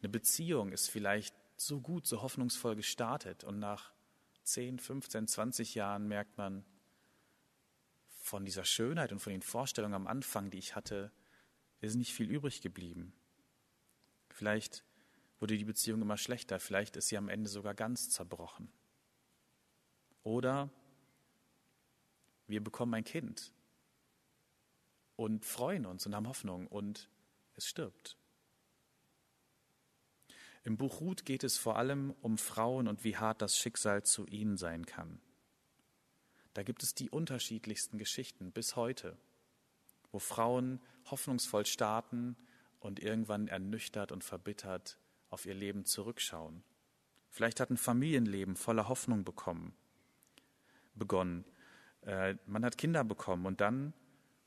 Eine 0.00 0.08
Beziehung 0.08 0.72
ist 0.72 0.88
vielleicht 0.88 1.34
so 1.56 1.80
gut, 1.80 2.06
so 2.06 2.22
hoffnungsvoll 2.22 2.76
gestartet 2.76 3.42
und 3.44 3.58
nach 3.58 3.92
10, 4.44 4.78
15, 4.78 5.26
20 5.26 5.74
Jahren 5.74 6.06
merkt 6.06 6.38
man, 6.38 6.64
von 8.28 8.44
dieser 8.44 8.64
Schönheit 8.64 9.10
und 9.10 9.20
von 9.20 9.32
den 9.32 9.42
Vorstellungen 9.42 9.94
am 9.94 10.06
Anfang, 10.06 10.50
die 10.50 10.58
ich 10.58 10.76
hatte, 10.76 11.10
ist 11.80 11.94
nicht 11.94 12.12
viel 12.12 12.30
übrig 12.30 12.60
geblieben. 12.60 13.14
Vielleicht 14.28 14.84
wurde 15.40 15.56
die 15.56 15.64
Beziehung 15.64 16.02
immer 16.02 16.18
schlechter, 16.18 16.60
vielleicht 16.60 16.96
ist 16.96 17.08
sie 17.08 17.16
am 17.16 17.28
Ende 17.28 17.48
sogar 17.48 17.74
ganz 17.74 18.10
zerbrochen. 18.10 18.70
Oder 20.22 20.68
wir 22.46 22.62
bekommen 22.62 22.94
ein 22.94 23.04
Kind 23.04 23.52
und 25.18 25.44
freuen 25.44 25.84
uns 25.84 26.06
und 26.06 26.14
haben 26.14 26.28
Hoffnung 26.28 26.68
und 26.68 27.10
es 27.56 27.66
stirbt. 27.66 28.16
Im 30.62 30.76
Buch 30.76 31.00
Ruth 31.00 31.24
geht 31.24 31.42
es 31.42 31.58
vor 31.58 31.76
allem 31.76 32.14
um 32.22 32.38
Frauen 32.38 32.86
und 32.86 33.02
wie 33.02 33.16
hart 33.16 33.42
das 33.42 33.58
Schicksal 33.58 34.04
zu 34.04 34.26
ihnen 34.26 34.56
sein 34.56 34.86
kann. 34.86 35.20
Da 36.54 36.62
gibt 36.62 36.84
es 36.84 36.94
die 36.94 37.10
unterschiedlichsten 37.10 37.98
Geschichten 37.98 38.52
bis 38.52 38.76
heute, 38.76 39.18
wo 40.12 40.20
Frauen 40.20 40.80
hoffnungsvoll 41.10 41.66
starten 41.66 42.36
und 42.78 43.00
irgendwann 43.00 43.48
ernüchtert 43.48 44.12
und 44.12 44.22
verbittert 44.22 45.00
auf 45.30 45.46
ihr 45.46 45.54
Leben 45.54 45.84
zurückschauen. 45.84 46.62
Vielleicht 47.28 47.58
hat 47.58 47.70
ein 47.70 47.76
Familienleben 47.76 48.54
voller 48.54 48.88
Hoffnung 48.88 49.24
bekommen, 49.24 49.74
begonnen. 50.94 51.44
Äh, 52.02 52.36
man 52.46 52.64
hat 52.64 52.78
Kinder 52.78 53.02
bekommen 53.02 53.46
und 53.46 53.60
dann 53.60 53.94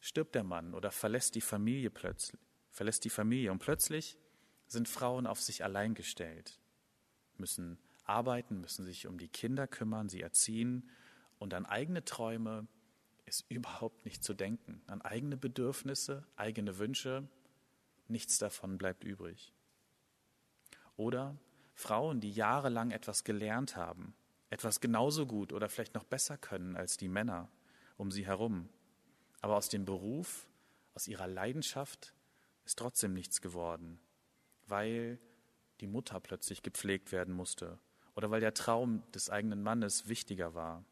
stirbt 0.01 0.35
der 0.35 0.43
Mann 0.43 0.73
oder 0.73 0.91
verlässt 0.91 1.35
die 1.35 1.41
Familie 1.41 1.89
plötzlich, 1.89 2.41
verlässt 2.71 3.05
die 3.05 3.09
Familie 3.09 3.51
und 3.51 3.59
plötzlich 3.59 4.17
sind 4.67 4.89
Frauen 4.89 5.25
auf 5.27 5.39
sich 5.39 5.63
allein 5.63 5.93
gestellt, 5.93 6.59
müssen 7.37 7.77
arbeiten, 8.03 8.59
müssen 8.59 8.83
sich 8.83 9.07
um 9.07 9.17
die 9.17 9.29
Kinder 9.29 9.67
kümmern, 9.67 10.09
sie 10.09 10.21
erziehen 10.21 10.89
und 11.39 11.53
an 11.53 11.65
eigene 11.65 12.03
Träume 12.03 12.67
ist 13.25 13.49
überhaupt 13.49 14.03
nicht 14.05 14.23
zu 14.23 14.33
denken. 14.33 14.81
An 14.87 15.01
eigene 15.01 15.37
Bedürfnisse, 15.37 16.25
eigene 16.35 16.77
Wünsche, 16.79 17.27
nichts 18.07 18.39
davon 18.39 18.77
bleibt 18.77 19.03
übrig. 19.03 19.53
Oder 20.97 21.37
Frauen, 21.73 22.19
die 22.19 22.31
jahrelang 22.31 22.91
etwas 22.91 23.23
gelernt 23.23 23.75
haben, 23.75 24.13
etwas 24.49 24.81
genauso 24.81 25.25
gut 25.25 25.53
oder 25.53 25.69
vielleicht 25.69 25.95
noch 25.95 26.03
besser 26.03 26.37
können 26.37 26.75
als 26.75 26.97
die 26.97 27.07
Männer 27.07 27.49
um 27.97 28.11
sie 28.11 28.25
herum. 28.25 28.67
Aber 29.41 29.57
aus 29.57 29.69
dem 29.69 29.85
Beruf, 29.85 30.47
aus 30.93 31.07
ihrer 31.07 31.27
Leidenschaft 31.27 32.13
ist 32.65 32.77
trotzdem 32.77 33.13
nichts 33.13 33.41
geworden, 33.41 33.99
weil 34.67 35.19
die 35.79 35.87
Mutter 35.87 36.19
plötzlich 36.19 36.61
gepflegt 36.61 37.11
werden 37.11 37.33
musste 37.33 37.79
oder 38.15 38.29
weil 38.29 38.39
der 38.39 38.53
Traum 38.53 39.03
des 39.11 39.29
eigenen 39.29 39.63
Mannes 39.63 40.07
wichtiger 40.07 40.53
war 40.53 40.85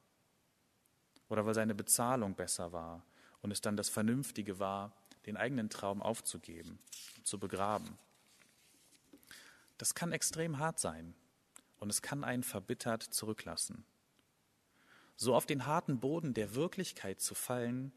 oder 1.30 1.46
weil 1.46 1.54
seine 1.54 1.76
Bezahlung 1.76 2.36
besser 2.36 2.74
war 2.74 3.06
und 3.42 3.52
es 3.52 3.62
dann 3.62 3.78
das 3.78 3.90
Vernünftige 3.90 4.60
war, 4.60 4.92
den 5.26 5.38
eigenen 5.38 5.70
Traum 5.70 6.02
aufzugeben, 6.02 6.80
zu 7.24 7.38
begraben. 7.40 7.98
Das 9.78 9.94
kann 9.94 10.12
extrem 10.12 10.58
hart 10.58 10.80
sein 10.80 11.14
und 11.80 11.90
es 11.90 12.02
kann 12.02 12.24
einen 12.24 12.44
verbittert 12.44 13.04
zurücklassen. 13.04 13.86
So 15.16 15.36
auf 15.36 15.46
den 15.46 15.66
harten 15.66 16.00
Boden 16.00 16.34
der 16.34 16.56
Wirklichkeit 16.56 17.22
zu 17.22 17.36
fallen, 17.36 17.92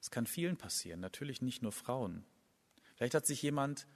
es 0.00 0.10
kann 0.10 0.26
vielen 0.26 0.56
passieren, 0.56 1.00
natürlich 1.00 1.42
nicht 1.42 1.62
nur 1.62 1.72
Frauen. 1.72 2.24
Vielleicht 2.96 3.14
hat 3.14 3.26
sich 3.26 3.42
jemand 3.42 3.86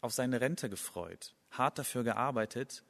auf 0.00 0.12
seine 0.12 0.40
Rente 0.40 0.68
gefreut, 0.68 1.34
hart 1.50 1.78
dafür 1.78 2.04
gearbeitet, 2.04 2.84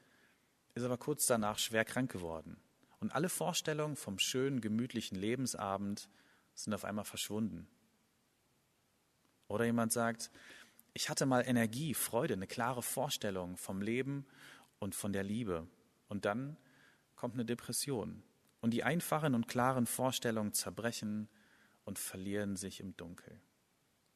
ist 0.75 0.85
aber 0.85 0.97
kurz 0.97 1.26
danach 1.26 1.59
schwer 1.59 1.85
krank 1.85 2.11
geworden. 2.11 2.57
Und 3.00 3.14
alle 3.14 3.28
Vorstellungen 3.28 3.97
vom 3.97 4.19
schönen, 4.19 4.61
gemütlichen 4.61 5.19
Lebensabend 5.19 6.09
sind 6.54 6.73
auf 6.73 6.85
einmal 6.85 7.04
verschwunden. 7.04 7.69
Oder 9.49 9.64
jemand 9.64 9.92
sagt, 9.92 10.31
ich 10.95 11.11
hatte 11.11 11.26
mal 11.26 11.42
Energie, 11.47 11.95
Freude, 11.95 12.35
eine 12.35 12.47
klare 12.47 12.83
Vorstellung 12.83 13.57
vom 13.57 13.83
Leben 13.83 14.26
und 14.78 14.95
von 14.95 15.12
der 15.12 15.25
Liebe. 15.25 15.66
Und 16.09 16.25
dann 16.25 16.57
kommt 17.16 17.35
eine 17.35 17.45
Depression. 17.45 18.23
Und 18.61 18.71
die 18.71 18.85
einfachen 18.85 19.35
und 19.35 19.49
klaren 19.49 19.87
Vorstellungen 19.87 20.52
zerbrechen 20.52 21.28
und 21.84 21.98
verlieren 21.98 22.56
sich 22.56 22.80
im 22.80 22.96
Dunkel. 22.96 23.40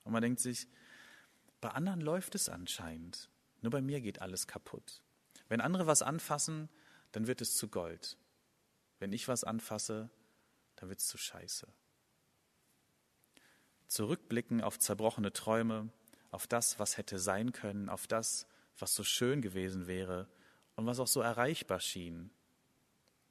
Und 0.04 0.12
man 0.12 0.22
denkt 0.22 0.40
sich, 0.40 0.68
bei 1.60 1.70
anderen 1.70 2.00
läuft 2.00 2.34
es 2.34 2.48
anscheinend. 2.48 3.28
Nur 3.60 3.70
bei 3.70 3.80
mir 3.80 4.00
geht 4.00 4.20
alles 4.20 4.46
kaputt. 4.46 5.02
Wenn 5.48 5.60
andere 5.60 5.86
was 5.86 6.02
anfassen, 6.02 6.68
dann 7.12 7.26
wird 7.26 7.40
es 7.40 7.56
zu 7.56 7.68
Gold. 7.68 8.16
Wenn 8.98 9.12
ich 9.12 9.28
was 9.28 9.44
anfasse, 9.44 10.10
dann 10.76 10.88
wird 10.88 11.00
es 11.00 11.06
zu 11.06 11.18
Scheiße. 11.18 11.66
Zurückblicken 13.88 14.60
auf 14.60 14.78
zerbrochene 14.78 15.32
Träume, 15.32 15.90
auf 16.30 16.46
das, 16.46 16.78
was 16.78 16.96
hätte 16.96 17.18
sein 17.18 17.52
können, 17.52 17.88
auf 17.88 18.06
das, 18.06 18.46
was 18.78 18.94
so 18.94 19.04
schön 19.04 19.40
gewesen 19.42 19.86
wäre 19.86 20.28
und 20.74 20.86
was 20.86 21.00
auch 21.00 21.06
so 21.06 21.20
erreichbar 21.20 21.80
schien. 21.80 22.30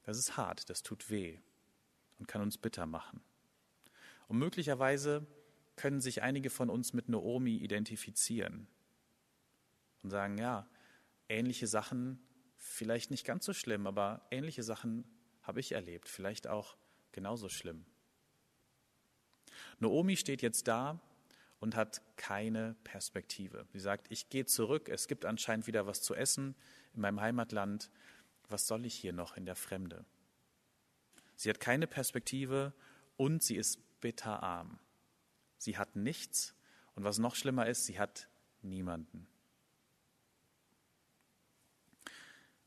Das 0.02 0.18
ist 0.18 0.36
hart, 0.36 0.68
das 0.70 0.82
tut 0.82 1.10
weh 1.10 1.38
und 2.18 2.26
kann 2.26 2.42
uns 2.42 2.58
bitter 2.58 2.86
machen. 2.86 3.22
Und 4.28 4.38
möglicherweise 4.38 5.26
können 5.76 6.00
sich 6.00 6.22
einige 6.22 6.50
von 6.50 6.70
uns 6.70 6.92
mit 6.92 7.08
Naomi 7.08 7.56
identifizieren 7.56 8.66
und 10.02 10.10
sagen, 10.10 10.38
ja, 10.38 10.68
ähnliche 11.28 11.66
Sachen, 11.66 12.18
vielleicht 12.56 13.10
nicht 13.10 13.24
ganz 13.24 13.44
so 13.44 13.52
schlimm, 13.52 13.86
aber 13.86 14.26
ähnliche 14.30 14.62
Sachen 14.62 15.04
habe 15.42 15.60
ich 15.60 15.72
erlebt, 15.72 16.08
vielleicht 16.08 16.46
auch 16.46 16.76
genauso 17.12 17.48
schlimm. 17.48 17.84
Naomi 19.78 20.16
steht 20.16 20.42
jetzt 20.42 20.66
da 20.66 21.00
und 21.60 21.76
hat 21.76 22.02
keine 22.16 22.74
Perspektive. 22.84 23.66
Sie 23.72 23.78
sagt, 23.78 24.06
ich 24.10 24.28
gehe 24.28 24.46
zurück, 24.46 24.88
es 24.88 25.08
gibt 25.08 25.24
anscheinend 25.24 25.66
wieder 25.66 25.86
was 25.86 26.02
zu 26.02 26.14
essen 26.14 26.54
in 26.94 27.00
meinem 27.00 27.20
Heimatland, 27.20 27.90
was 28.48 28.66
soll 28.66 28.84
ich 28.84 28.94
hier 28.94 29.12
noch 29.12 29.36
in 29.36 29.46
der 29.46 29.56
Fremde? 29.56 30.04
Sie 31.36 31.50
hat 31.50 31.60
keine 31.60 31.86
Perspektive 31.86 32.72
und 33.16 33.42
sie 33.42 33.56
ist 33.56 33.78
bitterarm. 34.06 34.78
Sie 35.58 35.76
hat 35.76 35.96
nichts 35.96 36.54
und 36.94 37.02
was 37.02 37.18
noch 37.18 37.34
schlimmer 37.34 37.66
ist, 37.66 37.86
sie 37.86 37.98
hat 37.98 38.28
niemanden. 38.62 39.26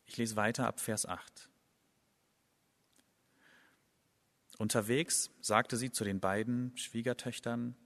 Ich 0.03 0.17
lese 0.17 0.35
weiter 0.35 0.67
ab 0.67 0.81
Vers 0.81 1.05
8. 1.05 1.49
Unterwegs 4.57 5.31
sagte 5.39 5.77
sie 5.77 5.93
zu 5.93 6.03
den 6.03 6.19
beiden 6.19 6.75
Schwiegertöchtern, 6.75 7.77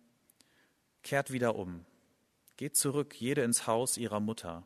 Kehrt 1.03 1.31
wieder 1.31 1.53
um, 1.53 1.85
geht 2.57 2.75
zurück, 2.75 3.13
jede 3.13 3.43
ins 3.43 3.67
Haus 3.67 3.97
ihrer 3.97 4.19
Mutter. 4.19 4.65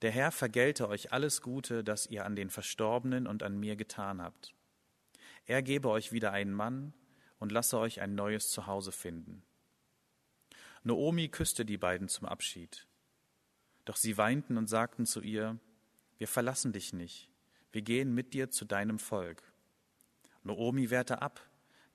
Der 0.00 0.10
Herr 0.10 0.32
vergelte 0.32 0.88
euch 0.88 1.12
alles 1.12 1.42
Gute, 1.42 1.84
das 1.84 2.06
ihr 2.06 2.24
an 2.24 2.34
den 2.34 2.48
Verstorbenen 2.48 3.26
und 3.26 3.42
an 3.42 3.60
mir 3.60 3.76
getan 3.76 4.22
habt. 4.22 4.54
Er 5.44 5.60
gebe 5.62 5.90
euch 5.90 6.12
wieder 6.12 6.32
einen 6.32 6.54
Mann 6.54 6.94
und 7.44 7.52
lasse 7.52 7.78
euch 7.78 8.00
ein 8.00 8.14
neues 8.14 8.50
Zuhause 8.50 8.90
finden. 8.90 9.42
Noomi 10.82 11.28
küsste 11.28 11.66
die 11.66 11.76
beiden 11.76 12.08
zum 12.08 12.26
Abschied. 12.26 12.86
Doch 13.84 13.96
sie 13.96 14.16
weinten 14.16 14.56
und 14.56 14.66
sagten 14.66 15.04
zu 15.04 15.20
ihr, 15.20 15.58
wir 16.16 16.26
verlassen 16.26 16.72
dich 16.72 16.94
nicht, 16.94 17.28
wir 17.70 17.82
gehen 17.82 18.14
mit 18.14 18.32
dir 18.32 18.50
zu 18.50 18.64
deinem 18.64 18.98
Volk. 18.98 19.42
Noomi 20.42 20.88
wehrte 20.88 21.20
ab, 21.20 21.46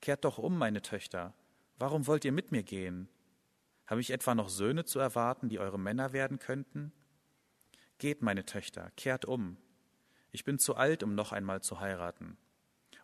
kehrt 0.01 0.23
doch 0.23 0.37
um, 0.37 0.55
meine 0.55 0.83
Töchter, 0.83 1.33
warum 1.79 2.05
wollt 2.05 2.25
ihr 2.25 2.31
mit 2.31 2.51
mir 2.51 2.61
gehen? 2.61 3.09
Habe 3.87 4.01
ich 4.01 4.11
etwa 4.11 4.35
noch 4.35 4.49
Söhne 4.49 4.85
zu 4.85 4.99
erwarten, 4.99 5.49
die 5.49 5.57
eure 5.57 5.79
Männer 5.79 6.13
werden 6.13 6.37
könnten? 6.37 6.91
Geht, 7.97 8.21
meine 8.21 8.45
Töchter, 8.45 8.91
kehrt 8.97 9.25
um. 9.25 9.57
Ich 10.31 10.43
bin 10.43 10.59
zu 10.59 10.75
alt, 10.75 11.01
um 11.01 11.15
noch 11.15 11.31
einmal 11.31 11.63
zu 11.63 11.79
heiraten. 11.79 12.37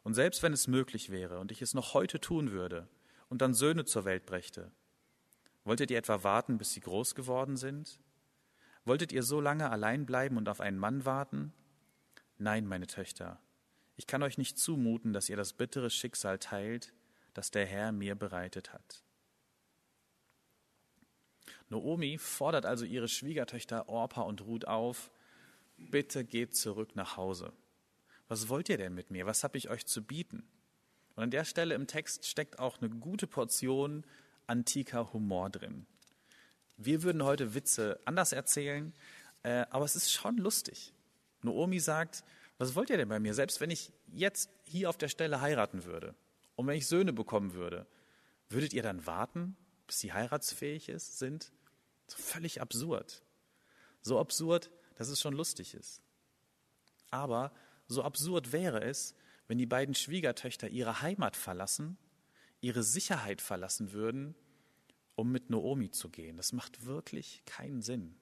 Und 0.06 0.13
selbst 0.13 0.44
wenn 0.44 0.54
es 0.54 0.68
möglich 0.68 1.10
wäre 1.10 1.39
und 1.39 1.52
ich 1.52 1.63
es 1.63 1.74
noch 1.74 1.96
heute 1.96 2.22
tun 2.22 2.52
würde 2.52 2.88
und 3.28 3.41
dann 3.41 3.56
Söhne 3.56 3.86
zur 3.86 4.06
Welt 4.06 4.28
brächte, 4.28 4.72
wolltet 5.63 5.89
ihr 5.89 5.98
etwa 5.98 6.24
warten, 6.24 6.60
bis 6.60 6.74
sie 6.74 6.80
groß 6.80 7.15
geworden 7.15 7.58
sind? 7.58 8.00
Wolltet 8.86 9.12
ihr 9.12 9.24
so 9.24 9.41
lange 9.41 9.72
allein 9.72 10.06
bleiben 10.06 10.38
und 10.38 10.48
auf 10.48 10.62
einen 10.62 10.78
Mann 10.78 11.06
warten? 11.06 11.54
Nein, 12.38 12.68
meine 12.68 12.86
Töchter, 12.86 13.41
ich 13.96 14.06
kann 14.06 14.22
euch 14.22 14.38
nicht 14.38 14.60
zumuten, 14.60 15.12
dass 15.12 15.28
ihr 15.28 15.38
das 15.38 15.54
bittere 15.54 15.89
Schicksal 15.89 16.38
teilt, 16.38 16.94
das 17.34 17.50
der 17.50 17.65
Herr 17.65 17.91
mir 17.91 18.13
bereitet 18.13 18.74
hat. 18.74 19.02
Noomi 21.70 22.20
fordert 22.20 22.68
also 22.68 22.86
ihre 22.86 23.08
Schwiegertöchter 23.08 23.89
Orpa 23.89 24.22
und 24.22 24.41
Ruth 24.41 24.68
auf, 24.68 25.10
bitte 25.78 26.24
geht 26.24 26.56
zurück 26.56 26.96
nach 26.96 27.18
Hause. 27.18 27.54
Was 28.28 28.50
wollt 28.50 28.70
ihr 28.70 28.78
denn 28.78 28.94
mit 28.94 29.12
mir? 29.12 29.26
Was 29.26 29.44
habe 29.44 29.58
ich 29.58 29.70
euch 29.70 29.86
zu 29.86 30.04
bieten? 30.04 30.48
Und 31.16 31.24
an 31.24 31.32
der 31.32 31.46
Stelle 31.46 31.76
im 31.76 31.88
Text 31.88 32.26
steckt 32.26 32.60
auch 32.60 32.82
eine 32.82 32.90
gute 32.90 33.28
Portion 33.28 34.06
antiker 34.48 35.14
Humor 35.14 35.50
drin. 35.50 35.86
Wir 36.78 37.04
würden 37.04 37.24
heute 37.24 37.54
Witze 37.54 38.00
anders 38.06 38.34
erzählen, 38.34 38.94
äh, 39.44 39.66
aber 39.70 39.86
es 39.86 39.96
ist 39.96 40.12
schon 40.12 40.38
lustig. 40.38 40.94
Noomi 41.42 41.80
sagt, 41.80 42.24
was 42.58 42.76
wollt 42.76 42.90
ihr 42.90 42.98
denn 42.98 43.10
bei 43.10 43.20
mir? 43.20 43.34
Selbst 43.34 43.62
wenn 43.62 43.70
ich 43.70 43.92
jetzt 44.08 44.50
hier 44.64 44.90
auf 44.90 44.98
der 44.98 45.08
Stelle 45.08 45.42
heiraten 45.42 45.86
würde 45.86 46.16
und 46.56 46.68
wenn 46.68 46.78
ich 46.78 46.88
Söhne 46.88 47.14
bekommen 47.14 47.54
würde, 47.54 47.86
würdet 48.50 48.74
ihr 48.74 48.84
dann 48.84 49.06
warten, 49.06 49.56
bis 49.88 50.00
sie 50.00 50.14
heiratsfähig 50.14 50.90
ist, 50.90 51.20
sind? 51.20 51.52
So 52.08 52.18
völlig 52.18 52.62
absurd. 52.62 53.24
So 54.02 54.20
absurd, 54.20 54.70
dass 54.96 55.10
es 55.10 55.20
schon 55.20 55.34
lustig 55.34 55.74
ist. 55.74 56.02
Aber 57.12 57.52
so 57.88 58.04
absurd 58.04 58.52
wäre 58.52 58.84
es, 58.84 59.15
wenn 59.48 59.58
die 59.58 59.65
beiden 59.65 59.95
Schwiegertöchter 59.95 60.69
ihre 60.69 61.02
Heimat 61.02 61.36
verlassen, 61.36 61.98
ihre 62.62 62.84
Sicherheit 62.84 63.41
verlassen 63.41 63.91
würden 63.91 64.36
um 65.15 65.32
mit 65.32 65.50
Noomi 65.50 65.91
zu 65.91 66.10
gehen. 66.10 66.38
Das 66.38 66.52
macht 66.54 66.86
wirklich 66.86 67.43
keinen 67.45 67.82
Sinn. 67.82 68.15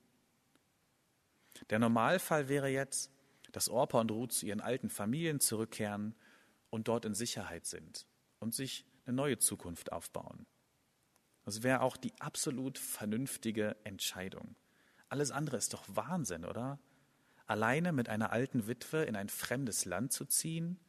Der 1.69 1.80
Normalfall 1.80 2.49
wäre 2.49 2.69
jetzt, 2.69 3.12
dass 3.52 3.69
Orpa 3.69 3.99
und 3.99 4.12
Ruth 4.12 4.32
zu 4.34 4.45
ihren 4.45 4.62
alten 4.62 4.89
Familien 4.89 5.39
zurückkehren 5.39 6.15
und 6.69 6.88
dort 6.88 7.06
in 7.06 7.13
Sicherheit 7.13 7.65
sind 7.65 8.08
und 8.39 8.56
sich 8.56 8.86
eine 9.06 9.15
neue 9.15 9.38
Zukunft 9.38 9.91
aufbauen. 9.91 10.45
Das 11.43 11.62
wäre 11.62 11.82
auch 11.82 11.97
die 11.97 12.13
absolut 12.19 12.80
vernünftige 12.80 13.76
Entscheidung. 13.84 14.56
Alles 15.10 15.30
andere 15.32 15.58
ist 15.58 15.73
doch 15.73 15.84
Wahnsinn, 15.88 16.45
oder? 16.45 16.80
Alleine 17.45 17.91
mit 17.91 18.10
einer 18.10 18.32
alten 18.32 18.67
Witwe 18.67 19.03
in 19.03 19.15
ein 19.15 19.29
fremdes 19.29 19.86
Land 19.86 20.13
zu 20.13 20.25
ziehen, 20.25 20.79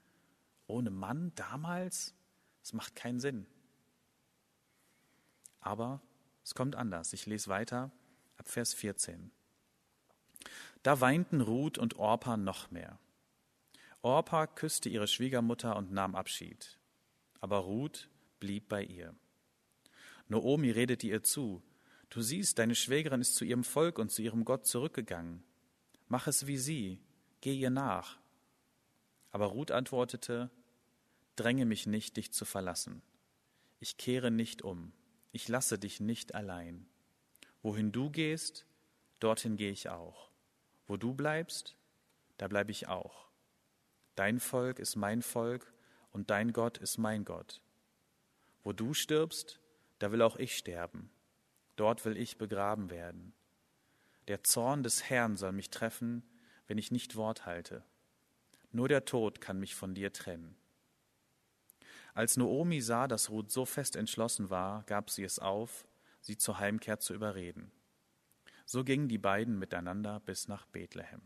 ohne 0.66 0.90
Mann 0.90 1.32
damals, 1.34 2.14
das 2.62 2.72
macht 2.72 2.94
keinen 2.94 3.20
Sinn. 3.20 3.46
Aber 5.60 6.00
es 6.44 6.54
kommt 6.54 6.76
anders. 6.76 7.12
Ich 7.12 7.26
lese 7.26 7.48
weiter 7.48 7.90
ab 8.36 8.48
Vers 8.48 8.74
14. 8.74 9.30
Da 10.82 11.00
weinten 11.00 11.40
Ruth 11.40 11.78
und 11.78 11.96
Orpa 11.96 12.36
noch 12.36 12.70
mehr. 12.70 12.98
Orpa 14.02 14.46
küsste 14.46 14.90
ihre 14.90 15.06
Schwiegermutter 15.06 15.76
und 15.76 15.90
nahm 15.90 16.14
Abschied. 16.14 16.78
Aber 17.40 17.58
Ruth 17.58 18.10
blieb 18.38 18.68
bei 18.68 18.84
ihr. 18.84 19.14
Noomi 20.28 20.70
redete 20.70 21.06
ihr 21.06 21.22
zu. 21.22 21.62
Du 22.10 22.20
siehst, 22.20 22.58
deine 22.58 22.74
Schwägerin 22.74 23.22
ist 23.22 23.34
zu 23.34 23.44
ihrem 23.44 23.64
Volk 23.64 23.98
und 23.98 24.12
zu 24.12 24.20
ihrem 24.20 24.44
Gott 24.44 24.66
zurückgegangen. 24.66 25.42
Mach 26.08 26.26
es 26.26 26.46
wie 26.46 26.58
sie, 26.58 27.00
geh 27.40 27.54
ihr 27.54 27.70
nach. 27.70 28.18
Aber 29.30 29.46
Ruth 29.46 29.70
antwortete, 29.70 30.50
Dränge 31.36 31.64
mich 31.64 31.86
nicht, 31.86 32.16
dich 32.16 32.32
zu 32.32 32.44
verlassen. 32.44 33.02
Ich 33.80 33.96
kehre 33.96 34.30
nicht 34.30 34.62
um 34.62 34.92
ich 35.34 35.48
lasse 35.48 35.80
dich 35.80 35.98
nicht 35.98 36.32
allein. 36.36 36.86
Wohin 37.60 37.90
du 37.90 38.08
gehst, 38.08 38.66
dorthin 39.18 39.56
gehe 39.56 39.72
ich 39.72 39.88
auch. 39.88 40.30
Wo 40.86 40.96
du 40.96 41.12
bleibst, 41.12 41.76
da 42.38 42.46
bleibe 42.46 42.70
ich 42.70 42.86
auch. 42.86 43.32
Dein 44.14 44.38
Volk 44.38 44.78
ist 44.78 44.94
mein 44.94 45.22
Volk 45.22 45.74
und 46.12 46.30
dein 46.30 46.52
Gott 46.52 46.78
ist 46.78 46.98
mein 46.98 47.24
Gott. 47.24 47.60
Wo 48.62 48.72
du 48.72 48.94
stirbst, 48.94 49.58
da 49.98 50.12
will 50.12 50.22
auch 50.22 50.36
ich 50.36 50.56
sterben. 50.56 51.10
Dort 51.74 52.04
will 52.04 52.16
ich 52.16 52.38
begraben 52.38 52.88
werden. 52.90 53.34
Der 54.28 54.42
Zorn 54.42 54.82
des 54.82 55.04
Herrn 55.10 55.36
soll 55.36 55.52
mich 55.52 55.70
treffen, 55.70 56.22
wenn 56.66 56.78
ich 56.78 56.90
nicht 56.90 57.16
Wort 57.16 57.46
halte. 57.46 57.84
Nur 58.72 58.88
der 58.88 59.04
Tod 59.04 59.40
kann 59.40 59.60
mich 59.60 59.74
von 59.74 59.94
dir 59.94 60.12
trennen. 60.12 60.56
Als 62.14 62.36
Noomi 62.36 62.80
sah, 62.80 63.08
dass 63.08 63.28
Ruth 63.30 63.50
so 63.50 63.64
fest 63.64 63.96
entschlossen 63.96 64.48
war, 64.48 64.84
gab 64.84 65.10
sie 65.10 65.24
es 65.24 65.38
auf, 65.38 65.86
sie 66.20 66.38
zur 66.38 66.58
Heimkehr 66.58 67.00
zu 67.00 67.12
überreden. 67.12 67.70
So 68.66 68.84
gingen 68.84 69.08
die 69.08 69.18
beiden 69.18 69.58
miteinander 69.58 70.20
bis 70.20 70.48
nach 70.48 70.64
Bethlehem. 70.66 71.20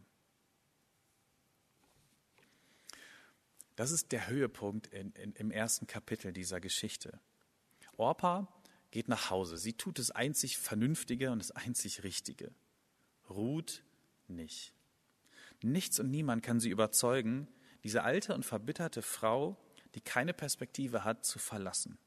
Das 3.77 3.93
ist 3.93 4.11
der 4.11 4.27
Höhepunkt 4.27 4.89
in, 4.89 5.13
in, 5.13 5.33
im 5.35 5.51
ersten 5.53 5.87
Kapitel 5.87 6.33
dieser 6.33 6.61
Geschichte. 6.61 7.21
Orpa 7.97 8.49
geht 8.91 9.09
nach 9.09 9.31
Hause. 9.31 9.57
Sie 9.57 9.75
tut 9.75 9.99
das 9.99 10.11
einzig 10.11 10.59
Vernünftige 10.59 11.31
und 11.31 11.39
das 11.39 11.53
einzig 11.53 12.03
Richtige. 12.03 12.51
Ruth 13.29 13.83
nicht. 14.27 14.75
Nichts 15.63 15.99
und 15.99 16.11
niemand 16.11 16.43
kann 16.43 16.61
sie 16.61 16.71
überzeugen, 16.71 17.49
diese 17.85 18.03
alte 18.03 18.35
und 18.35 18.45
verbitterte 18.45 19.03
Frau, 19.03 19.57
die 19.95 20.01
keine 20.01 20.35
Perspektive 20.35 21.05
hat, 21.05 21.25
zu 21.25 21.39
verlassen. 21.39 21.99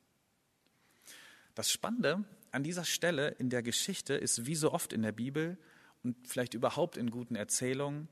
Das 1.55 1.71
Spannende 1.71 2.23
an 2.51 2.63
dieser 2.63 2.86
Stelle 2.86 3.29
in 3.29 3.49
der 3.49 3.63
Geschichte 3.63 4.13
ist 4.13 4.45
wie 4.45 4.55
so 4.55 4.71
oft 4.71 4.93
in 4.93 5.01
der 5.01 5.12
Bibel 5.12 5.57
und 6.03 6.27
vielleicht 6.27 6.53
überhaupt 6.53 6.97
in 6.97 7.12
guten 7.12 7.36
Erzählungen, 7.36 8.07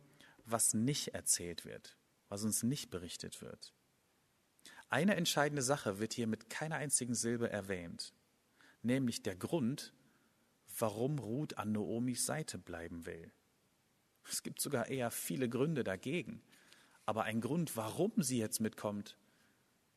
was 0.45 0.73
nicht 0.73 1.09
erzählt 1.09 1.65
wird 1.65 1.97
was 2.29 2.43
uns 2.43 2.63
nicht 2.63 2.89
berichtet 2.89 3.41
wird. 3.41 3.73
Eine 4.87 5.15
entscheidende 5.15 5.61
Sache 5.61 5.99
wird 5.99 6.13
hier 6.13 6.27
mit 6.27 6.49
keiner 6.49 6.75
einzigen 6.75 7.15
Silbe 7.15 7.49
erwähnt, 7.49 8.13
nämlich 8.81 9.21
der 9.21 9.35
Grund, 9.35 9.93
warum 10.81 11.19
Ruth 11.19 11.57
an 11.57 11.71
Noomis 11.71 12.25
Seite 12.25 12.57
bleiben 12.57 13.05
will. 13.05 13.31
Es 14.29 14.43
gibt 14.43 14.61
sogar 14.61 14.87
eher 14.87 15.11
viele 15.11 15.49
Gründe 15.49 15.83
dagegen, 15.83 16.41
aber 17.05 17.23
ein 17.23 17.41
Grund, 17.41 17.75
warum 17.75 18.11
sie 18.21 18.37
jetzt 18.37 18.59
mitkommt, 18.61 19.17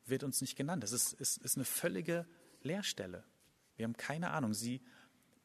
wird 0.05 0.23
uns 0.23 0.41
nicht 0.41 0.55
genannt. 0.55 0.83
Das 0.83 0.91
ist, 0.91 1.13
ist, 1.13 1.37
ist 1.37 1.57
eine 1.57 1.65
völlige 1.65 2.25
Leerstelle. 2.61 3.23
Wir 3.75 3.85
haben 3.85 3.97
keine 3.97 4.31
Ahnung. 4.31 4.53
Sie 4.53 4.81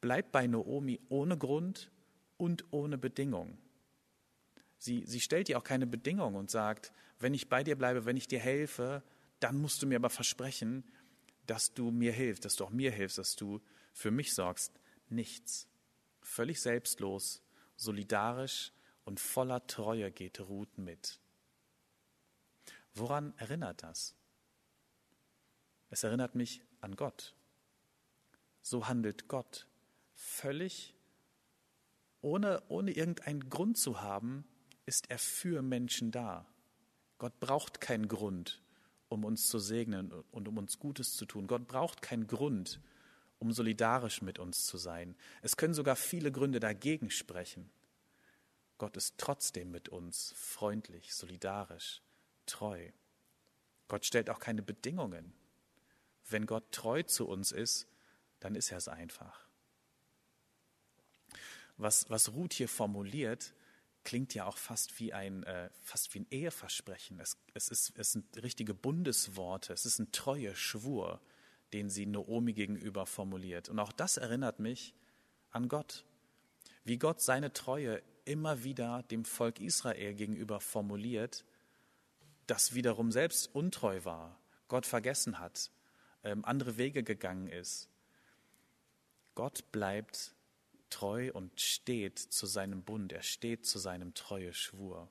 bleibt 0.00 0.32
bei 0.32 0.46
Noomi 0.46 1.00
ohne 1.08 1.36
Grund 1.36 1.90
und 2.36 2.64
ohne 2.70 2.98
Bedingung. 2.98 3.58
Sie, 4.78 5.04
sie 5.06 5.20
stellt 5.20 5.48
dir 5.48 5.58
auch 5.58 5.64
keine 5.64 5.86
Bedingung 5.86 6.36
und 6.36 6.50
sagt, 6.50 6.92
wenn 7.18 7.34
ich 7.34 7.48
bei 7.48 7.64
dir 7.64 7.76
bleibe, 7.76 8.04
wenn 8.04 8.16
ich 8.16 8.28
dir 8.28 8.38
helfe, 8.38 9.02
dann 9.40 9.60
musst 9.60 9.82
du 9.82 9.86
mir 9.86 9.96
aber 9.96 10.10
versprechen, 10.10 10.84
dass 11.46 11.74
du 11.74 11.90
mir 11.90 12.12
hilfst, 12.12 12.44
dass 12.44 12.56
du 12.56 12.64
auch 12.64 12.70
mir 12.70 12.92
hilfst, 12.92 13.18
dass 13.18 13.34
du 13.34 13.60
für 13.92 14.10
mich 14.10 14.34
sorgst. 14.34 14.72
Nichts. 15.10 15.66
Völlig 16.22 16.60
selbstlos, 16.60 17.42
solidarisch 17.76 18.72
und 19.04 19.20
voller 19.20 19.66
Treue 19.66 20.10
geht 20.10 20.40
Ruth 20.40 20.76
mit. 20.78 21.18
Woran 22.94 23.32
erinnert 23.38 23.82
das? 23.82 24.14
Es 25.90 26.04
erinnert 26.04 26.34
mich 26.34 26.62
an 26.80 26.96
Gott. 26.96 27.34
So 28.60 28.88
handelt 28.88 29.28
Gott 29.28 29.66
völlig 30.14 30.94
ohne, 32.20 32.62
ohne 32.68 32.90
irgendeinen 32.90 33.48
Grund 33.48 33.78
zu 33.78 34.00
haben, 34.00 34.44
ist 34.86 35.10
er 35.10 35.18
für 35.18 35.62
Menschen 35.62 36.10
da. 36.10 36.46
Gott 37.18 37.38
braucht 37.40 37.80
keinen 37.80 38.08
Grund, 38.08 38.62
um 39.08 39.24
uns 39.24 39.48
zu 39.48 39.58
segnen 39.58 40.12
und 40.30 40.48
um 40.48 40.58
uns 40.58 40.78
Gutes 40.78 41.16
zu 41.16 41.26
tun. 41.26 41.46
Gott 41.46 41.66
braucht 41.68 42.02
keinen 42.02 42.26
Grund, 42.26 42.80
um 43.38 43.52
solidarisch 43.52 44.22
mit 44.22 44.38
uns 44.38 44.66
zu 44.66 44.78
sein. 44.78 45.16
Es 45.42 45.56
können 45.56 45.74
sogar 45.74 45.96
viele 45.96 46.32
Gründe 46.32 46.60
dagegen 46.60 47.10
sprechen. 47.10 47.70
Gott 48.78 48.96
ist 48.96 49.14
trotzdem 49.18 49.70
mit 49.70 49.88
uns 49.88 50.32
freundlich, 50.36 51.14
solidarisch, 51.14 52.02
treu. 52.46 52.90
Gott 53.88 54.06
stellt 54.06 54.30
auch 54.30 54.38
keine 54.38 54.62
Bedingungen. 54.62 55.32
Wenn 56.28 56.46
Gott 56.46 56.70
treu 56.72 57.02
zu 57.02 57.26
uns 57.26 57.52
ist, 57.52 57.88
dann 58.40 58.54
ist 58.54 58.70
er 58.70 58.78
es 58.78 58.88
einfach. 58.88 59.48
Was, 61.76 62.08
was 62.10 62.32
Ruth 62.32 62.54
hier 62.54 62.68
formuliert, 62.68 63.54
klingt 64.04 64.34
ja 64.34 64.46
auch 64.46 64.56
fast 64.56 64.98
wie 65.00 65.12
ein, 65.12 65.42
äh, 65.44 65.70
fast 65.82 66.12
wie 66.14 66.20
ein 66.20 66.26
Eheversprechen. 66.30 67.20
Es, 67.20 67.36
es, 67.54 67.68
ist, 67.68 67.92
es 67.96 68.12
sind 68.12 68.42
richtige 68.42 68.74
Bundesworte. 68.74 69.72
Es 69.72 69.86
ist 69.86 69.98
ein 69.98 70.12
treuer 70.12 70.54
Schwur, 70.54 71.20
den 71.72 71.90
sie 71.90 72.06
Noomi 72.06 72.52
gegenüber 72.52 73.06
formuliert. 73.06 73.68
Und 73.68 73.78
auch 73.78 73.92
das 73.92 74.16
erinnert 74.16 74.58
mich 74.58 74.94
an 75.50 75.68
Gott. 75.68 76.04
Wie 76.84 76.98
Gott 76.98 77.20
seine 77.20 77.52
Treue 77.52 78.02
immer 78.24 78.64
wieder 78.64 79.02
dem 79.04 79.24
Volk 79.24 79.60
Israel 79.60 80.14
gegenüber 80.14 80.60
formuliert, 80.60 81.44
das 82.46 82.74
wiederum 82.74 83.12
selbst 83.12 83.54
untreu 83.54 84.04
war, 84.04 84.38
Gott 84.68 84.86
vergessen 84.86 85.38
hat, 85.38 85.70
ähm, 86.24 86.44
andere 86.44 86.76
Wege 86.76 87.02
gegangen 87.02 87.48
ist. 87.48 87.88
Gott 89.34 89.70
bleibt 89.70 90.34
treu 90.90 91.30
und 91.32 91.60
steht 91.60 92.18
zu 92.18 92.46
seinem 92.46 92.82
Bund, 92.82 93.12
er 93.12 93.22
steht 93.22 93.66
zu 93.66 93.78
seinem 93.78 94.14
treue 94.14 94.52
Schwur, 94.52 95.10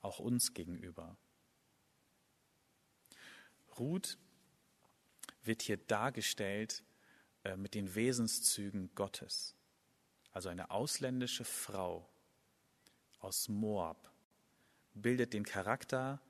auch 0.00 0.18
uns 0.18 0.54
gegenüber. 0.54 1.16
Ruth 3.78 4.18
wird 5.48 5.62
hier 5.62 5.78
dargestellt 5.78 6.84
äh, 7.42 7.56
mit 7.56 7.74
den 7.74 7.96
Wesenszügen 7.96 8.94
Gottes. 8.94 9.56
Also 10.30 10.48
eine 10.48 10.70
ausländische 10.70 11.44
Frau 11.44 12.08
aus 13.18 13.48
Moab 13.48 14.12
bildet 14.94 15.32
den 15.32 15.44
Charakter 15.44 16.20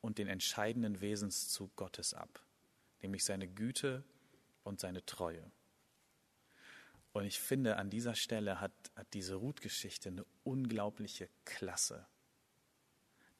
und 0.00 0.16
den 0.18 0.28
entscheidenden 0.28 1.00
Wesenszug 1.00 1.74
Gottes 1.76 2.14
ab, 2.14 2.42
nämlich 3.02 3.24
seine 3.24 3.48
Güte 3.48 4.04
und 4.62 4.80
seine 4.80 5.04
Treue. 5.04 5.50
Und 7.12 7.24
ich 7.24 7.40
finde, 7.40 7.76
an 7.76 7.90
dieser 7.90 8.14
Stelle 8.14 8.60
hat, 8.60 8.72
hat 8.94 9.12
diese 9.12 9.34
Ruth-Geschichte 9.34 10.10
eine 10.10 10.24
unglaubliche 10.44 11.28
Klasse. 11.44 12.06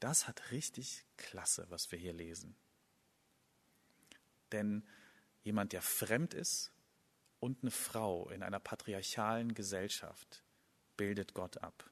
Das 0.00 0.26
hat 0.26 0.50
richtig 0.50 1.04
Klasse, 1.16 1.66
was 1.68 1.92
wir 1.92 1.98
hier 1.98 2.12
lesen. 2.12 2.56
Denn 4.52 4.84
jemand, 5.48 5.72
der 5.72 5.80
fremd 5.82 6.34
ist 6.34 6.70
und 7.40 7.62
eine 7.62 7.70
Frau 7.70 8.28
in 8.28 8.42
einer 8.42 8.60
patriarchalen 8.60 9.54
Gesellschaft, 9.54 10.44
bildet 10.98 11.32
Gott 11.32 11.58
ab. 11.58 11.90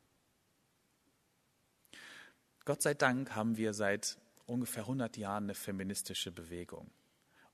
Gott 2.67 2.83
sei 2.83 2.93
Dank 2.93 3.35
haben 3.35 3.57
wir 3.57 3.73
seit 3.73 4.19
ungefähr 4.45 4.83
100 4.83 5.17
Jahren 5.17 5.45
eine 5.45 5.55
feministische 5.55 6.33
Bewegung. 6.33 6.91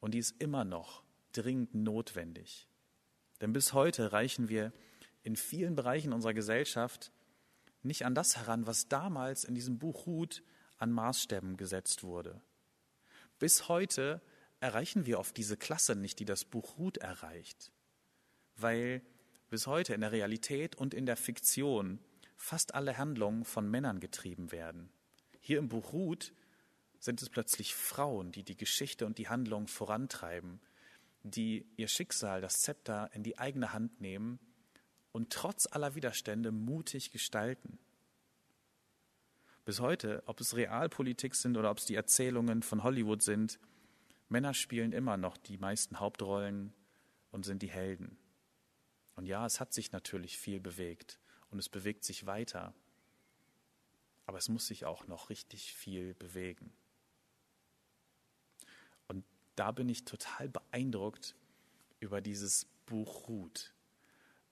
Und 0.01 0.15
die 0.15 0.19
ist 0.19 0.41
immer 0.41 0.65
noch 0.65 1.05
dringend 1.33 1.75
notwendig. 1.75 2.67
Denn 3.41 3.53
bis 3.53 3.73
heute 3.73 4.13
reichen 4.13 4.49
wir 4.49 4.73
in 5.23 5.37
vielen 5.37 5.77
Bereichen 5.77 6.13
unserer 6.13 6.35
Gesellschaft 6.35 7.13
nicht 7.83 8.05
an 8.05 8.17
das 8.17 8.37
heran, 8.37 8.67
was 8.67 8.89
damals 8.89 9.45
in 9.45 9.55
diesem 9.55 9.79
Buch 9.79 10.07
Ruth 10.07 10.43
an 10.79 10.91
Maßstäben 10.91 11.57
gesetzt 11.57 12.03
wurde. 12.03 12.41
Bis 13.39 13.69
heute 13.69 14.21
erreichen 14.63 15.07
wir 15.07 15.19
oft 15.19 15.37
diese 15.37 15.57
Klasse 15.57 15.97
nicht, 15.97 16.21
die 16.21 16.25
das 16.25 16.45
Buch 16.45 16.79
Ruth 16.79 16.99
erreicht, 16.99 17.73
weil 18.57 19.03
bis 19.51 19.67
heute 19.67 19.93
in 19.93 20.03
der 20.03 20.13
Realität 20.13 20.77
und 20.77 20.95
in 20.95 21.05
der 21.05 21.17
Fiktion 21.17 21.99
fast 22.37 22.75
alle 22.75 22.97
Handlungen 22.97 23.45
von 23.45 23.69
Männern 23.69 23.99
getrieben 23.99 24.53
werden. 24.53 24.89
Hier 25.41 25.59
im 25.59 25.69
Buch 25.69 25.93
Ruth 25.93 26.33
sind 27.01 27.21
es 27.21 27.29
plötzlich 27.29 27.75
Frauen, 27.75 28.31
die 28.31 28.45
die 28.45 28.57
Geschichte 28.57 29.05
und 29.05 29.19
die 29.19 29.29
Handlung 29.29 29.67
vorantreiben, 29.67 30.61
die 31.25 31.67
ihr 31.77 31.89
Schicksal, 31.89 32.41
das 32.41 32.63
Zepter 32.63 33.11
in 33.15 33.25
die 33.25 33.39
eigene 33.39 33.73
Hand 33.73 34.01
nehmen 34.01 34.39
und 35.11 35.33
trotz 35.33 35.67
aller 35.67 35.97
Widerstände 35.97 36.53
mutig 36.53 37.11
gestalten. 37.11 37.81
Bis 39.65 39.81
heute, 39.81 40.23
ob 40.27 40.41
es 40.41 40.55
Realpolitik 40.55 41.35
sind 41.35 41.57
oder 41.57 41.71
ob 41.73 41.79
es 41.79 41.85
die 41.85 41.97
Erzählungen 41.97 42.63
von 42.63 42.85
Hollywood 42.85 43.23
sind, 43.23 43.59
Männer 44.33 44.55
spielen 44.55 44.93
immer 44.93 45.17
noch 45.17 45.37
die 45.37 45.59
meisten 45.59 46.01
Hauptrollen 46.01 46.73
und 47.31 47.45
sind 47.45 47.63
die 47.63 47.71
Helden. 47.71 48.19
Und 49.15 49.27
ja, 49.27 49.47
es 49.47 49.61
hat 49.61 49.73
sich 49.73 49.93
natürlich 49.93 50.39
viel 50.39 50.59
bewegt 50.59 51.21
und 51.51 51.59
es 51.59 51.69
bewegt 51.69 52.05
sich 52.05 52.27
weiter, 52.27 52.75
aber 54.27 54.39
es 54.39 54.49
muss 54.49 54.67
sich 54.67 54.85
auch 54.85 55.07
noch 55.07 55.31
richtig 55.31 55.75
viel 55.75 56.15
bewegen 56.15 56.73
da 59.57 59.71
bin 59.71 59.89
ich 59.89 60.05
total 60.05 60.49
beeindruckt 60.49 61.35
über 62.01 62.21
dieses 62.21 62.67
Buch 62.87 63.29
Ruth 63.29 63.73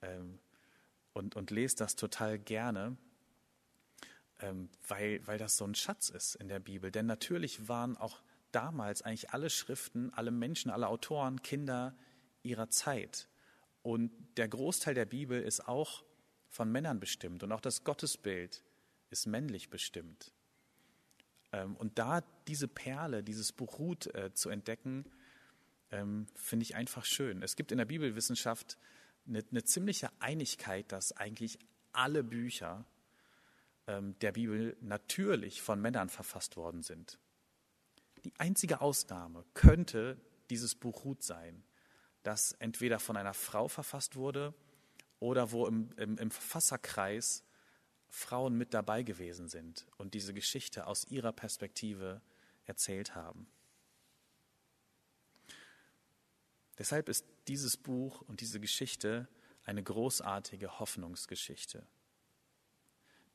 ähm, 0.03 0.39
und, 1.13 1.37
und 1.37 1.51
lese 1.51 1.77
das 1.77 1.97
total 1.97 2.39
gerne. 2.39 2.97
ähm, 4.41 4.71
weil, 4.89 5.27
weil 5.27 5.39
das 5.39 5.57
so 5.57 5.67
ein 5.67 5.75
Schatz 5.75 6.09
ist 6.09 6.35
in 6.37 6.49
der 6.49 6.61
Bibel. 6.61 6.91
Denn 6.91 7.07
natürlich 7.07 7.69
waren 7.69 7.97
auch 7.97 8.21
damals 8.53 9.03
eigentlich 9.03 9.31
alle 9.31 9.51
Schriften, 9.51 10.13
alle 10.15 10.31
Menschen, 10.31 10.71
alle 10.71 10.89
Autoren 10.89 11.43
Kinder 11.43 11.97
ihrer 12.43 12.69
Zeit. 12.71 13.29
Und 13.83 14.11
der 14.37 14.49
Großteil 14.49 14.95
der 14.95 15.07
Bibel 15.07 15.41
ist 15.41 15.67
auch 15.67 16.05
von 16.49 16.71
Männern 16.71 17.01
bestimmt 17.01 17.43
und 17.43 17.53
auch 17.53 17.61
das 17.61 17.85
Gottesbild 17.85 18.63
ist 19.11 19.27
männlich 19.27 19.71
bestimmt. 19.71 20.33
Ähm, 21.53 21.77
und 21.77 21.99
da 21.99 22.23
diese 22.47 22.69
Perle, 22.69 23.23
dieses 23.23 23.53
Buch 23.53 23.79
Ruth 23.79 24.07
äh, 24.15 24.33
zu 24.35 24.51
entdecken, 24.51 25.05
ähm, 25.91 26.27
finde 26.35 26.65
ich 26.65 26.77
einfach 26.77 27.05
schön. 27.05 27.43
Es 27.43 27.57
gibt 27.57 27.73
in 27.73 27.79
der 27.79 27.85
Bibelwissenschaft 27.85 28.79
eine, 29.27 29.45
eine 29.51 29.65
ziemliche 29.65 30.11
Einigkeit, 30.21 30.91
dass 30.93 31.13
eigentlich 31.13 31.59
alle 31.93 32.23
Bücher 32.23 32.85
ähm, 33.87 34.19
der 34.21 34.33
Bibel 34.33 34.77
natürlich 34.81 35.63
von 35.63 35.81
Männern 35.81 36.09
verfasst 36.09 36.57
worden 36.57 36.83
sind. 36.83 37.19
Die 38.25 38.33
einzige 38.39 38.81
Ausnahme 38.81 39.45
könnte 39.55 40.21
dieses 40.51 40.75
Buch 40.75 41.05
Ruth 41.05 41.23
sein, 41.23 41.63
das 42.23 42.53
entweder 42.53 42.99
von 42.99 43.17
einer 43.17 43.35
Frau 43.35 43.69
verfasst 43.69 44.17
wurde 44.17 44.55
oder 45.21 45.53
wo 45.53 45.67
im, 45.67 45.91
im, 45.97 46.19
im 46.19 46.31
Verfasserkreis 46.31 47.45
Frauen 48.09 48.57
mit 48.57 48.75
dabei 48.75 49.03
gewesen 49.03 49.49
sind 49.49 49.87
und 49.97 50.15
diese 50.15 50.35
Geschichte 50.35 50.87
aus 50.87 51.05
ihrer 51.05 51.33
Perspektive 51.33 52.21
erzählt 52.65 53.15
haben. 53.15 53.47
Deshalb 56.79 57.09
ist 57.09 57.27
dieses 57.47 57.77
Buch 57.77 58.23
und 58.23 58.41
diese 58.41 58.59
Geschichte 58.59 59.29
eine 59.65 59.83
großartige 59.83 60.79
Hoffnungsgeschichte. 60.79 61.87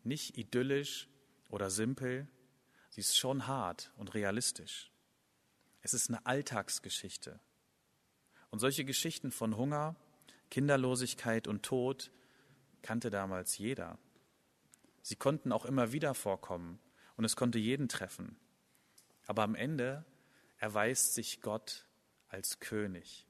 Nicht 0.04 0.38
idyllisch 0.38 1.08
oder 1.50 1.70
simpel, 1.70 2.28
sie 2.96 3.02
ist 3.02 3.18
schon 3.18 3.46
hart 3.46 3.92
und 3.98 4.14
realistisch. 4.14 4.90
Es 5.82 5.94
ist 5.94 6.10
eine 6.10 6.26
Alltagsgeschichte. 6.26 7.42
Und 8.52 8.60
solche 8.60 8.86
Geschichten 8.86 9.34
von 9.34 9.58
Hunger, 9.58 9.98
Kinderlosigkeit 10.50 11.50
und 11.50 11.64
Tod 11.64 12.10
kannte 12.82 13.10
damals 13.10 13.58
jeder. 13.58 14.00
Sie 15.02 15.18
konnten 15.18 15.52
auch 15.52 15.66
immer 15.66 15.92
wieder 15.92 16.14
vorkommen 16.14 16.80
und 17.18 17.26
es 17.26 17.36
konnte 17.36 17.60
jeden 17.60 17.90
treffen. 17.90 18.38
Aber 19.28 19.44
am 19.44 19.56
Ende 19.56 20.06
erweist 20.58 21.16
sich 21.16 21.42
Gott 21.42 21.86
als 22.30 22.62
König. 22.62 23.28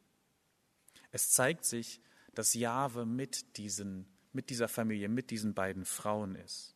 Es 1.09 1.31
zeigt 1.31 1.65
sich, 1.65 2.01
dass 2.35 2.53
Jahwe 2.53 3.07
mit, 3.07 3.57
diesen, 3.57 4.05
mit 4.31 4.51
dieser 4.51 4.67
Familie, 4.67 5.09
mit 5.09 5.31
diesen 5.31 5.55
beiden 5.55 5.85
Frauen 5.85 6.35
ist. 6.35 6.74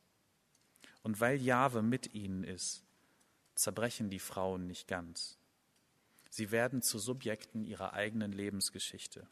Und 1.03 1.19
weil 1.21 1.41
Jahwe 1.41 1.81
mit 1.81 2.13
ihnen 2.13 2.43
ist, 2.43 2.83
zerbrechen 3.55 4.09
die 4.09 4.19
Frauen 4.19 4.67
nicht 4.67 4.87
ganz. 4.87 5.37
Sie 6.29 6.51
werden 6.51 6.81
zu 6.81 6.99
Subjekten 6.99 7.65
ihrer 7.65 7.93
eigenen 7.93 8.31
Lebensgeschichte. 8.31 9.27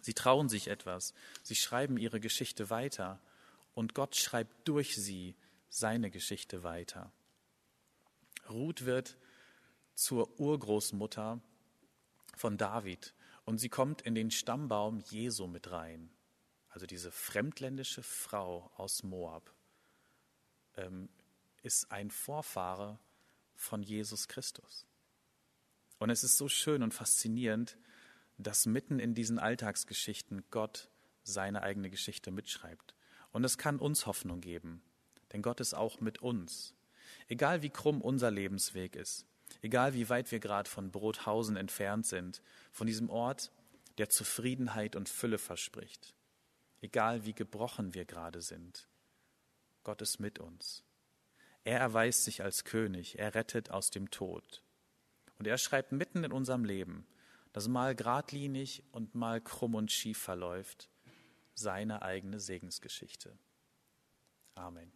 Sie 0.00 0.14
trauen 0.14 0.48
sich 0.48 0.68
etwas, 0.68 1.14
sie 1.42 1.54
schreiben 1.54 1.96
ihre 1.96 2.18
Geschichte 2.18 2.70
weiter 2.70 3.20
und 3.74 3.94
Gott 3.94 4.16
schreibt 4.16 4.66
durch 4.66 4.96
sie 4.96 5.36
seine 5.68 6.10
Geschichte 6.10 6.64
weiter. 6.64 7.12
Ruth 8.48 8.84
wird 8.84 9.16
zur 9.94 10.40
Urgroßmutter 10.40 11.40
von 12.36 12.58
David 12.58 13.14
und 13.44 13.58
sie 13.58 13.68
kommt 13.68 14.02
in 14.02 14.14
den 14.14 14.30
Stammbaum 14.30 14.98
Jesu 15.10 15.46
mit 15.46 15.70
rein. 15.70 16.10
Also 16.70 16.86
diese 16.86 17.12
fremdländische 17.12 18.02
Frau 18.02 18.72
aus 18.76 19.02
Moab 19.02 19.54
ähm, 20.76 21.08
ist 21.62 21.90
ein 21.90 22.10
Vorfahre 22.10 22.98
von 23.54 23.82
Jesus 23.82 24.28
Christus. 24.28 24.86
Und 25.98 26.10
es 26.10 26.24
ist 26.24 26.36
so 26.36 26.48
schön 26.48 26.82
und 26.82 26.92
faszinierend, 26.92 27.76
dass 28.38 28.66
mitten 28.66 28.98
in 28.98 29.14
diesen 29.14 29.38
Alltagsgeschichten 29.38 30.42
Gott 30.50 30.90
seine 31.22 31.62
eigene 31.62 31.90
Geschichte 31.90 32.30
mitschreibt. 32.30 32.94
Und 33.30 33.44
es 33.44 33.56
kann 33.56 33.78
uns 33.78 34.06
Hoffnung 34.06 34.40
geben, 34.40 34.82
denn 35.32 35.42
Gott 35.42 35.60
ist 35.60 35.74
auch 35.74 36.00
mit 36.00 36.20
uns. 36.20 36.74
Egal 37.28 37.62
wie 37.62 37.70
krumm 37.70 38.00
unser 38.00 38.30
Lebensweg 38.30 38.96
ist, 38.96 39.26
egal 39.60 39.94
wie 39.94 40.08
weit 40.08 40.30
wir 40.32 40.40
gerade 40.40 40.68
von 40.68 40.90
Brothausen 40.90 41.56
entfernt 41.56 42.06
sind, 42.06 42.42
von 42.72 42.86
diesem 42.86 43.08
Ort, 43.08 43.52
der 43.98 44.08
Zufriedenheit 44.08 44.96
und 44.96 45.08
Fülle 45.08 45.38
verspricht, 45.38 46.14
egal 46.80 47.24
wie 47.24 47.34
gebrochen 47.34 47.94
wir 47.94 48.04
gerade 48.04 48.42
sind, 48.42 48.88
Gott 49.84 50.02
ist 50.02 50.20
mit 50.20 50.38
uns. 50.38 50.84
Er 51.64 51.78
erweist 51.78 52.24
sich 52.24 52.42
als 52.42 52.64
König, 52.64 53.18
er 53.18 53.34
rettet 53.34 53.70
aus 53.70 53.90
dem 53.90 54.10
Tod. 54.10 54.62
Und 55.38 55.46
er 55.46 55.58
schreibt 55.58 55.92
mitten 55.92 56.24
in 56.24 56.32
unserem 56.32 56.64
Leben, 56.64 57.06
das 57.52 57.68
mal 57.68 57.94
geradlinig 57.94 58.84
und 58.92 59.14
mal 59.14 59.40
krumm 59.40 59.74
und 59.74 59.92
schief 59.92 60.18
verläuft, 60.18 60.88
seine 61.54 62.02
eigene 62.02 62.40
Segensgeschichte. 62.40 63.36
Amen. 64.54 64.92